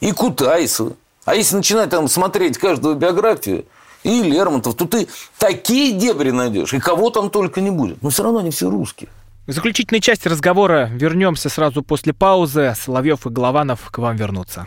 [0.00, 0.94] и Кутайсов.
[1.24, 3.66] А если начинать там смотреть каждую биографию,
[4.02, 8.02] и Лермонтов, то ты такие дебри найдешь, и кого там только не будет.
[8.02, 9.10] Но все равно они все русские.
[9.48, 12.74] В заключительной части разговора вернемся сразу после паузы.
[12.78, 14.66] Соловьев и Голованов к вам вернутся.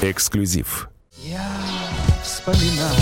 [0.00, 0.88] Эксклюзив.
[1.16, 1.44] Я
[2.22, 2.94] вспоминаю,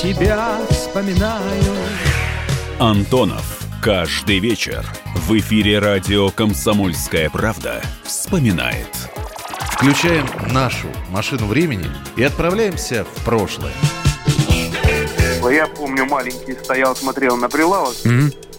[0.00, 1.74] тебя вспоминаю.
[2.78, 3.60] Антонов.
[3.82, 8.88] Каждый вечер в эфире радио «Комсомольская правда» вспоминает.
[9.70, 13.74] Включаем нашу машину времени и отправляемся в прошлое.
[15.50, 17.94] Я помню, маленький стоял, смотрел на прилавок.
[18.04, 18.45] Mm-hmm.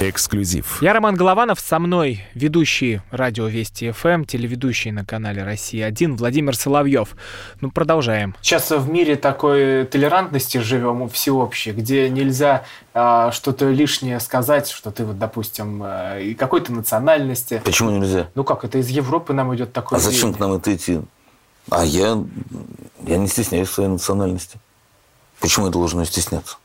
[0.00, 0.78] Эксклюзив.
[0.80, 7.14] Я Роман Голованов, со мной ведущий радио Вести ФМ, телеведущий на канале Россия-1 Владимир Соловьев.
[7.60, 8.34] Ну, продолжаем.
[8.40, 15.04] Сейчас в мире такой толерантности живем всеобщей, где нельзя а, что-то лишнее сказать, что ты
[15.04, 17.60] вот, допустим, и какой-то национальности.
[17.62, 18.28] Почему нельзя?
[18.34, 21.00] Ну как, это из Европы нам идет такой А зачем к нам это идти?
[21.70, 22.18] А я,
[23.06, 24.58] я не стесняюсь своей национальности.
[25.40, 26.56] Почему я должен стесняться?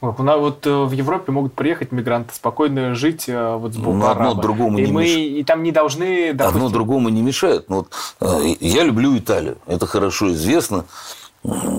[0.00, 3.76] Вот, у нас вот э, в Европе могут приехать мигранты, спокойно жить э, вот с
[3.76, 5.28] Ну, одно другому и не мы мешает.
[5.30, 7.70] и там не должны, допустим, Одно другому не мешает.
[7.70, 7.88] Ну, вот,
[8.20, 10.84] э, я люблю Италию, это хорошо известно.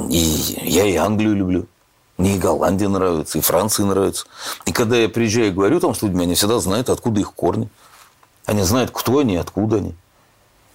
[0.09, 0.17] И
[0.63, 1.65] я и Англию люблю.
[2.17, 4.25] Мне и Голландия нравится, и Франция нравится.
[4.65, 7.69] И когда я приезжаю и говорю там с людьми, они всегда знают, откуда их корни.
[8.45, 9.93] Они знают, кто они, откуда они.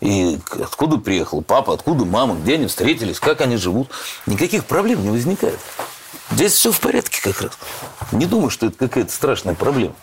[0.01, 3.89] И откуда приехал папа, откуда мама, где они встретились, как они живут.
[4.27, 5.59] Никаких проблем не возникает.
[6.31, 7.53] Здесь все в порядке как раз.
[8.13, 9.95] Не думаю, что это какая-то страшная проблема.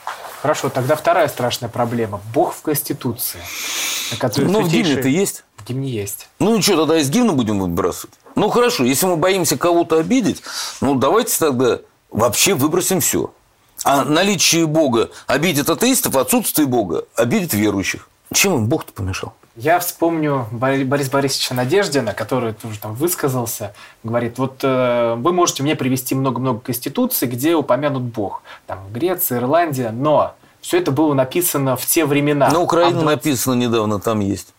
[0.41, 2.21] Хорошо, тогда вторая страшная проблема.
[2.33, 3.39] Бог в Конституции.
[4.37, 5.43] Ну, в святейший- гимне-то есть.
[5.57, 6.27] В гимне есть.
[6.39, 8.15] Ну и что, тогда из гимна будем выбрасывать?
[8.35, 10.43] Ну хорошо, если мы боимся кого-то обидеть,
[10.79, 11.79] ну давайте тогда
[12.11, 13.31] вообще выбросим все.
[13.83, 18.07] А наличие Бога обидит атеистов, отсутствие Бога обидит верующих.
[18.33, 19.33] Чем им Бог-то помешал?
[19.59, 23.73] Я вспомню Бори- Бориса Борисовича Надеждина, который тоже там высказался.
[24.03, 28.43] Говорит, вот э, вы можете мне привести много-много конституций, где упомянут Бог.
[28.67, 32.51] Там Греция, Ирландия, но все это было написано в те времена.
[32.51, 34.49] На Украине А в написано недавно, там есть.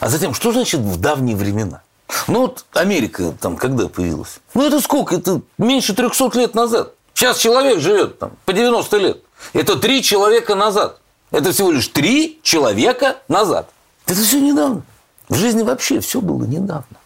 [0.00, 1.82] А затем, что значит в давние времена?
[2.26, 4.40] Ну вот Америка там когда появилась?
[4.54, 5.14] Ну это сколько?
[5.14, 6.92] Это меньше 300 лет назад.
[7.12, 9.18] Сейчас человек живет там по 90 лет.
[9.52, 11.00] Это три человека назад.
[11.30, 13.68] Это всего лишь три человека назад.
[14.12, 14.82] Это все недавно.
[15.30, 16.98] В жизни вообще все было недавно.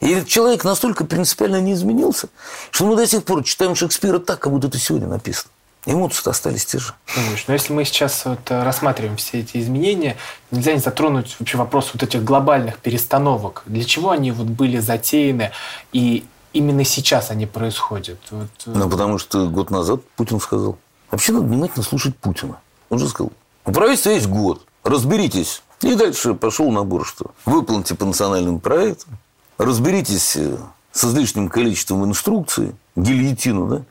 [0.00, 2.28] И этот человек настолько принципиально не изменился,
[2.70, 5.50] что мы до сих пор читаем Шекспира так, как будто это сегодня написано.
[5.84, 6.94] Эмоции остались те же.
[7.14, 10.16] Думаешь, но если мы сейчас вот э, рассматриваем все эти изменения,
[10.50, 13.62] нельзя не затронуть вообще вопрос вот этих глобальных перестановок.
[13.66, 15.50] Для чего они вот были затеяны
[15.92, 18.18] и именно сейчас они происходят?
[18.30, 20.78] Вот, э, Ну, потому что год назад Путин сказал.
[21.10, 22.58] Вообще надо внимательно слушать Путина.
[22.88, 23.32] Он же сказал,
[23.66, 24.62] У правительства есть год.
[24.84, 25.62] Разберитесь.
[25.84, 29.18] И дальше пошел набор, что выполните по национальным проектам,
[29.58, 30.56] разберитесь э,
[30.92, 33.82] с излишним количеством инструкций, гильотину, да?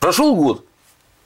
[0.00, 0.64] Прошел год.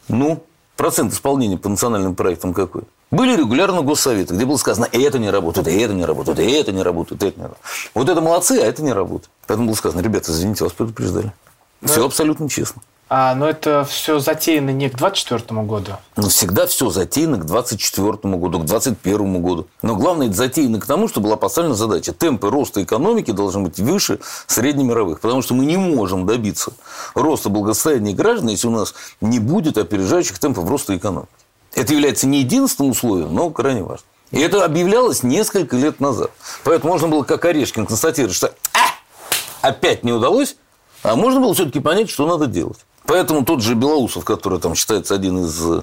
[0.09, 0.45] Ну,
[0.77, 2.83] процент исполнения по национальным проектам какой?
[3.11, 6.73] Были регулярно госсоветы, где было сказано, это не работает, и это не работает, и это
[6.73, 7.71] не работает, и это не работает.
[7.95, 9.31] Вот это молодцы, а это не работает.
[9.47, 11.33] Поэтому было сказано, ребята, извините, вас предупреждали.
[11.81, 11.89] Да.
[11.89, 12.83] Все абсолютно честно.
[13.15, 15.99] А, но это все затеяно не к 24 году.
[16.17, 19.67] Ну, всегда все затеяно к 24 году, к 21 году.
[19.83, 22.15] Но главное, это затеяно к тому, что была поставлена задача.
[22.15, 25.21] Темпы роста экономики должны быть выше среднемировых.
[25.21, 26.73] Потому что мы не можем добиться
[27.15, 31.29] роста благосостояния граждан, если у нас не будет опережающих темпов роста экономики.
[31.75, 34.07] Это является не единственным условием, но крайне важным.
[34.31, 36.31] И это объявлялось несколько лет назад.
[36.65, 40.57] Поэтому можно было, как Орешкин, констатировать, что а, опять не удалось,
[41.03, 42.79] а можно было все-таки понять, что надо делать.
[43.07, 45.83] Поэтому тот же Белоусов, который там считается один из э,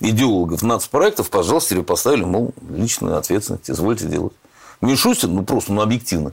[0.00, 4.32] идеологов нацпроектов, пожалуйста, себе поставили, мол, личную ответственность, извольте делать.
[4.80, 6.32] Мишустин, ну просто, ну объективно.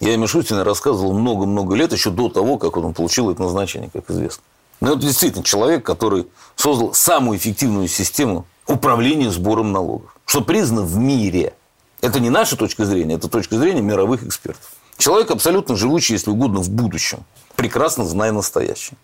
[0.00, 4.42] Я Мишустина рассказывал много-много лет, еще до того, как он получил это назначение, как известно.
[4.80, 10.96] Но это действительно человек, который создал самую эффективную систему управления сбором налогов, что признано в
[10.96, 11.54] мире.
[12.00, 14.70] Это не наша точка зрения, это точка зрения мировых экспертов.
[14.96, 17.24] Человек абсолютно живущий, если угодно, в будущем,
[17.56, 18.96] прекрасно зная настоящее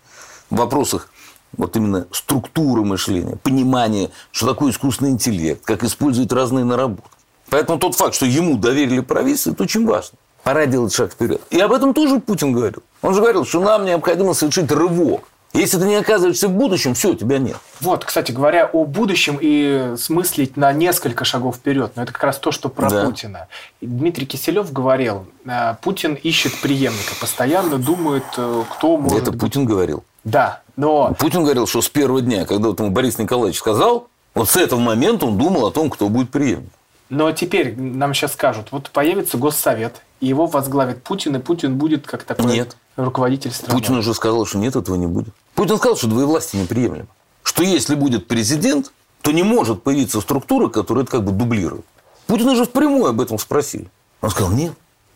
[0.49, 1.09] в вопросах
[1.57, 7.09] вот именно структуры мышления, понимания, что такое искусственный интеллект, как использовать разные наработки.
[7.49, 10.17] Поэтому тот факт, что ему доверили правительство, это очень важно.
[10.43, 11.41] Пора делать шаг вперед.
[11.49, 12.83] И об этом тоже Путин говорил.
[13.01, 15.23] Он же говорил, что нам необходимо совершить рывок.
[15.55, 17.57] Если ты не оказываешься в будущем, все, тебя нет.
[17.81, 21.93] Вот, кстати говоря, о будущем и смыслить на несколько шагов вперед.
[21.95, 23.05] Но это как раз то, что про да.
[23.05, 23.47] Путина.
[23.81, 29.21] Дмитрий Киселев говорил, э, Путин ищет преемника, постоянно думает, э, кто может...
[29.21, 30.03] Это Путин говорил.
[30.23, 31.13] Да, но...
[31.17, 34.79] Путин говорил, что с первого дня, когда вот ему Борис Николаевич сказал, вот с этого
[34.79, 36.69] момента он думал о том, кто будет преемник.
[37.09, 42.07] Но теперь нам сейчас скажут, вот появится Госсовет, и его возглавит Путин, и Путин будет
[42.07, 42.75] как такой нет.
[42.95, 43.79] Руководитель страны.
[43.79, 45.33] Путин уже сказал, что нет, этого не будет.
[45.53, 47.07] Путин сказал, что двоевластие неприемлемо.
[47.43, 48.91] Что если будет президент,
[49.21, 51.85] то не может появиться структура, которая это как бы дублирует.
[52.27, 53.89] Путин уже впрямую об этом спросили.
[54.21, 54.73] Он сказал, нет,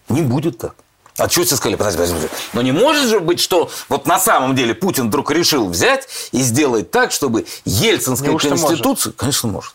[0.09, 0.75] не будет так.
[1.17, 1.75] А что все сказали?
[1.75, 2.35] Подожди, подожди, подожди.
[2.53, 6.41] Но не может же быть, что вот на самом деле Путин вдруг решил взять и
[6.41, 9.09] сделать так, чтобы Ельцинская Неужто конституция...
[9.09, 9.15] Может?
[9.17, 9.73] Конечно, может.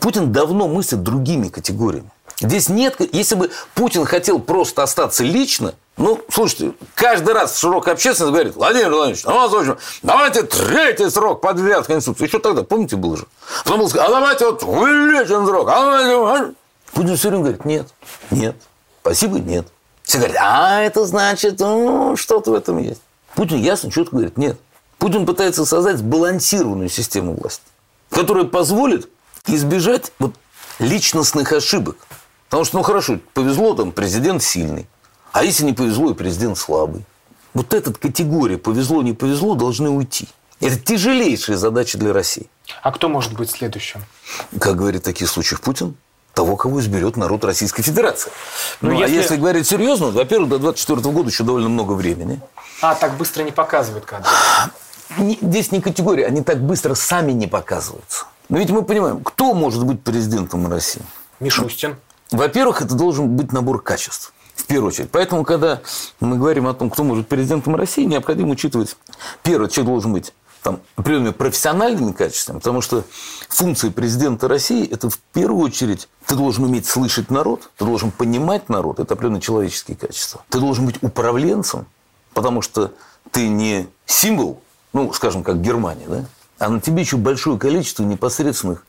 [0.00, 2.10] Путин давно мыслит другими категориями.
[2.40, 2.96] Здесь нет...
[3.12, 8.56] Если бы Путин хотел просто остаться лично, ну, слушайте, каждый раз в широкой общественности говорит,
[8.56, 12.26] Владимир Владимирович, ну, давайте третий срок подряд в Конституции.
[12.26, 13.26] Еще тогда, помните, было же?
[13.64, 15.68] Потом было а давайте вот увеличим срок.
[15.70, 16.54] А давайте...
[16.92, 17.88] Путин все время говорит, нет,
[18.30, 18.56] нет,
[19.00, 19.66] спасибо, нет.
[20.02, 23.00] Все говорят, а это значит, ну, что-то в этом есть.
[23.34, 24.58] Путин ясно, четко говорит, нет.
[24.98, 27.62] Путин пытается создать сбалансированную систему власти,
[28.10, 29.08] которая позволит
[29.46, 30.34] избежать вот
[30.78, 31.96] личностных ошибок.
[32.48, 34.86] Потому что, ну хорошо, повезло, там президент сильный.
[35.32, 37.04] А если не повезло, и президент слабый.
[37.54, 40.28] Вот эта категория повезло, не повезло должны уйти.
[40.60, 42.48] Это тяжелейшая задача для России.
[42.82, 44.00] А кто может быть следующим?
[44.58, 45.96] Как говорит в таких случаях Путин,
[46.36, 48.30] того, кого изберет народ Российской Федерации.
[48.80, 49.14] Ну, ну если...
[49.14, 52.40] а если говорить серьезно, во-первых, до 24 года еще довольно много времени.
[52.82, 54.30] А, так быстро не показывают кадры?
[55.18, 58.26] Здесь не категория, они так быстро сами не показываются.
[58.48, 61.02] Но ведь мы понимаем, кто может быть президентом России?
[61.40, 61.96] Мишустин.
[62.30, 64.32] Во-первых, это должен быть набор качеств.
[64.54, 65.10] В первую очередь.
[65.10, 65.80] Поэтому, когда
[66.18, 68.96] мы говорим о том, кто может быть президентом России, необходимо учитывать,
[69.42, 73.04] первое, человек должен быть там, определенными профессиональными качествами, потому что
[73.48, 78.68] функция президента России– это в первую очередь ты должен уметь слышать народ, ты должен понимать
[78.68, 80.42] народ, это определенно человеческие качества.
[80.48, 81.86] Ты должен быть управленцем,
[82.34, 82.92] потому что
[83.30, 84.60] ты не символ,
[84.92, 86.24] ну, скажем, как Германия, да?
[86.58, 88.84] а на тебе еще большое количество непосредственных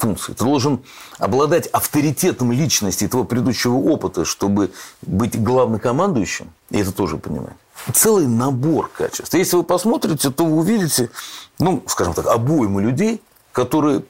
[0.00, 0.34] функций.
[0.34, 0.82] Ты должен
[1.18, 4.72] обладать авторитетом личности твоего предыдущего опыта, чтобы
[5.02, 7.54] быть главнокомандующим, и это тоже понимать
[7.92, 9.32] целый набор качеств.
[9.34, 11.10] Если вы посмотрите, то вы увидите,
[11.58, 13.22] ну, скажем так, обойму людей,
[13.52, 14.04] которые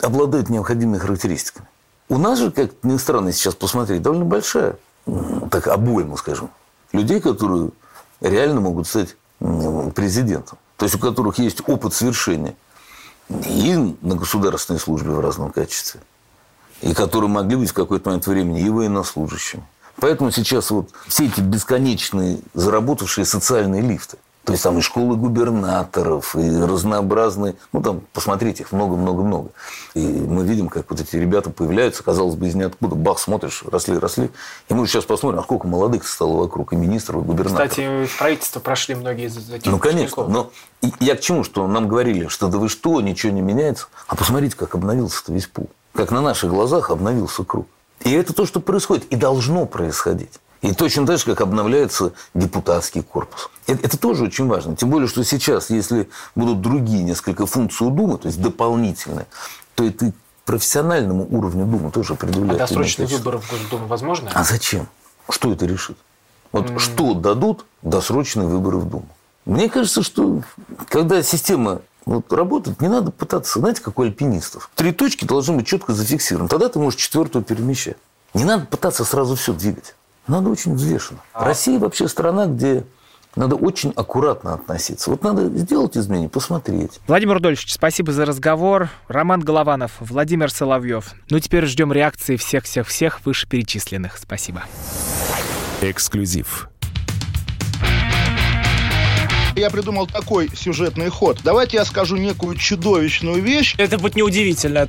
[0.00, 1.66] обладают необходимыми характеристиками.
[2.08, 4.76] У нас же, как ни странно сейчас посмотреть, довольно большая
[5.50, 6.50] так, обойма, скажем,
[6.92, 7.70] людей, которые
[8.20, 9.16] реально могут стать
[9.94, 10.58] президентом.
[10.76, 12.54] То есть, у которых есть опыт совершения
[13.28, 16.00] и на государственной службе в разном качестве,
[16.80, 19.64] и которые могли быть в какой-то момент времени и военнослужащими.
[19.96, 24.18] Поэтому сейчас вот все эти бесконечные заработавшие социальные лифты.
[24.44, 27.54] То есть там и школы губернаторов, и разнообразные...
[27.72, 29.50] Ну, там, посмотрите, их много-много-много.
[29.94, 32.96] И мы видим, как вот эти ребята появляются, казалось бы, из ниоткуда.
[32.96, 34.30] Бах, смотришь, росли, росли.
[34.68, 37.70] И мы сейчас посмотрим, а сколько молодых стало вокруг, и министров, и губернаторов.
[37.70, 40.26] Кстати, в правительство прошли многие из этих Ну, конечно.
[40.26, 40.50] Но
[40.98, 41.44] я к чему?
[41.44, 43.86] Что нам говорили, что да вы что, ничего не меняется.
[44.08, 45.70] А посмотрите, как обновился-то весь пул.
[45.94, 47.68] Как на наших глазах обновился круг.
[48.00, 49.04] И это то, что происходит.
[49.04, 50.40] И должно происходить.
[50.62, 53.50] И точно так же, как обновляется депутатский корпус.
[53.66, 54.76] Это, это тоже очень важно.
[54.76, 59.26] Тем более, что сейчас, если будут другие несколько функций у Думы, то есть дополнительные,
[59.74, 60.12] то это
[60.44, 62.52] профессиональному уровню Думы тоже определяет.
[62.52, 64.30] А досрочные выборы в Госдуму возможно?
[64.32, 64.86] А зачем?
[65.28, 65.98] Что это решит?
[66.52, 66.78] Вот mm.
[66.78, 69.08] что дадут досрочные выборы в Думу?
[69.44, 70.42] Мне кажется, что
[70.88, 74.70] когда система вот работает, не надо пытаться, знаете, как у альпинистов.
[74.76, 76.48] Три точки должны быть четко зафиксированы.
[76.48, 77.96] Тогда ты можешь четвертую перемещать.
[78.34, 79.94] Не надо пытаться сразу все двигать.
[80.26, 81.20] Надо очень взвешенно.
[81.32, 81.44] А...
[81.44, 82.84] Россия вообще страна, где
[83.34, 85.10] надо очень аккуратно относиться.
[85.10, 87.00] Вот надо сделать изменения, посмотреть.
[87.06, 88.90] Владимир Рудольевич, спасибо за разговор.
[89.08, 91.12] Роман Голованов, Владимир Соловьев.
[91.30, 94.18] Ну, теперь ждем реакции всех-всех-всех вышеперечисленных.
[94.18, 94.62] Спасибо.
[95.80, 96.68] Эксклюзив.
[99.56, 101.38] Я придумал такой сюжетный ход.
[101.44, 103.74] Давайте я скажу некую чудовищную вещь.
[103.76, 104.88] Это будет неудивительно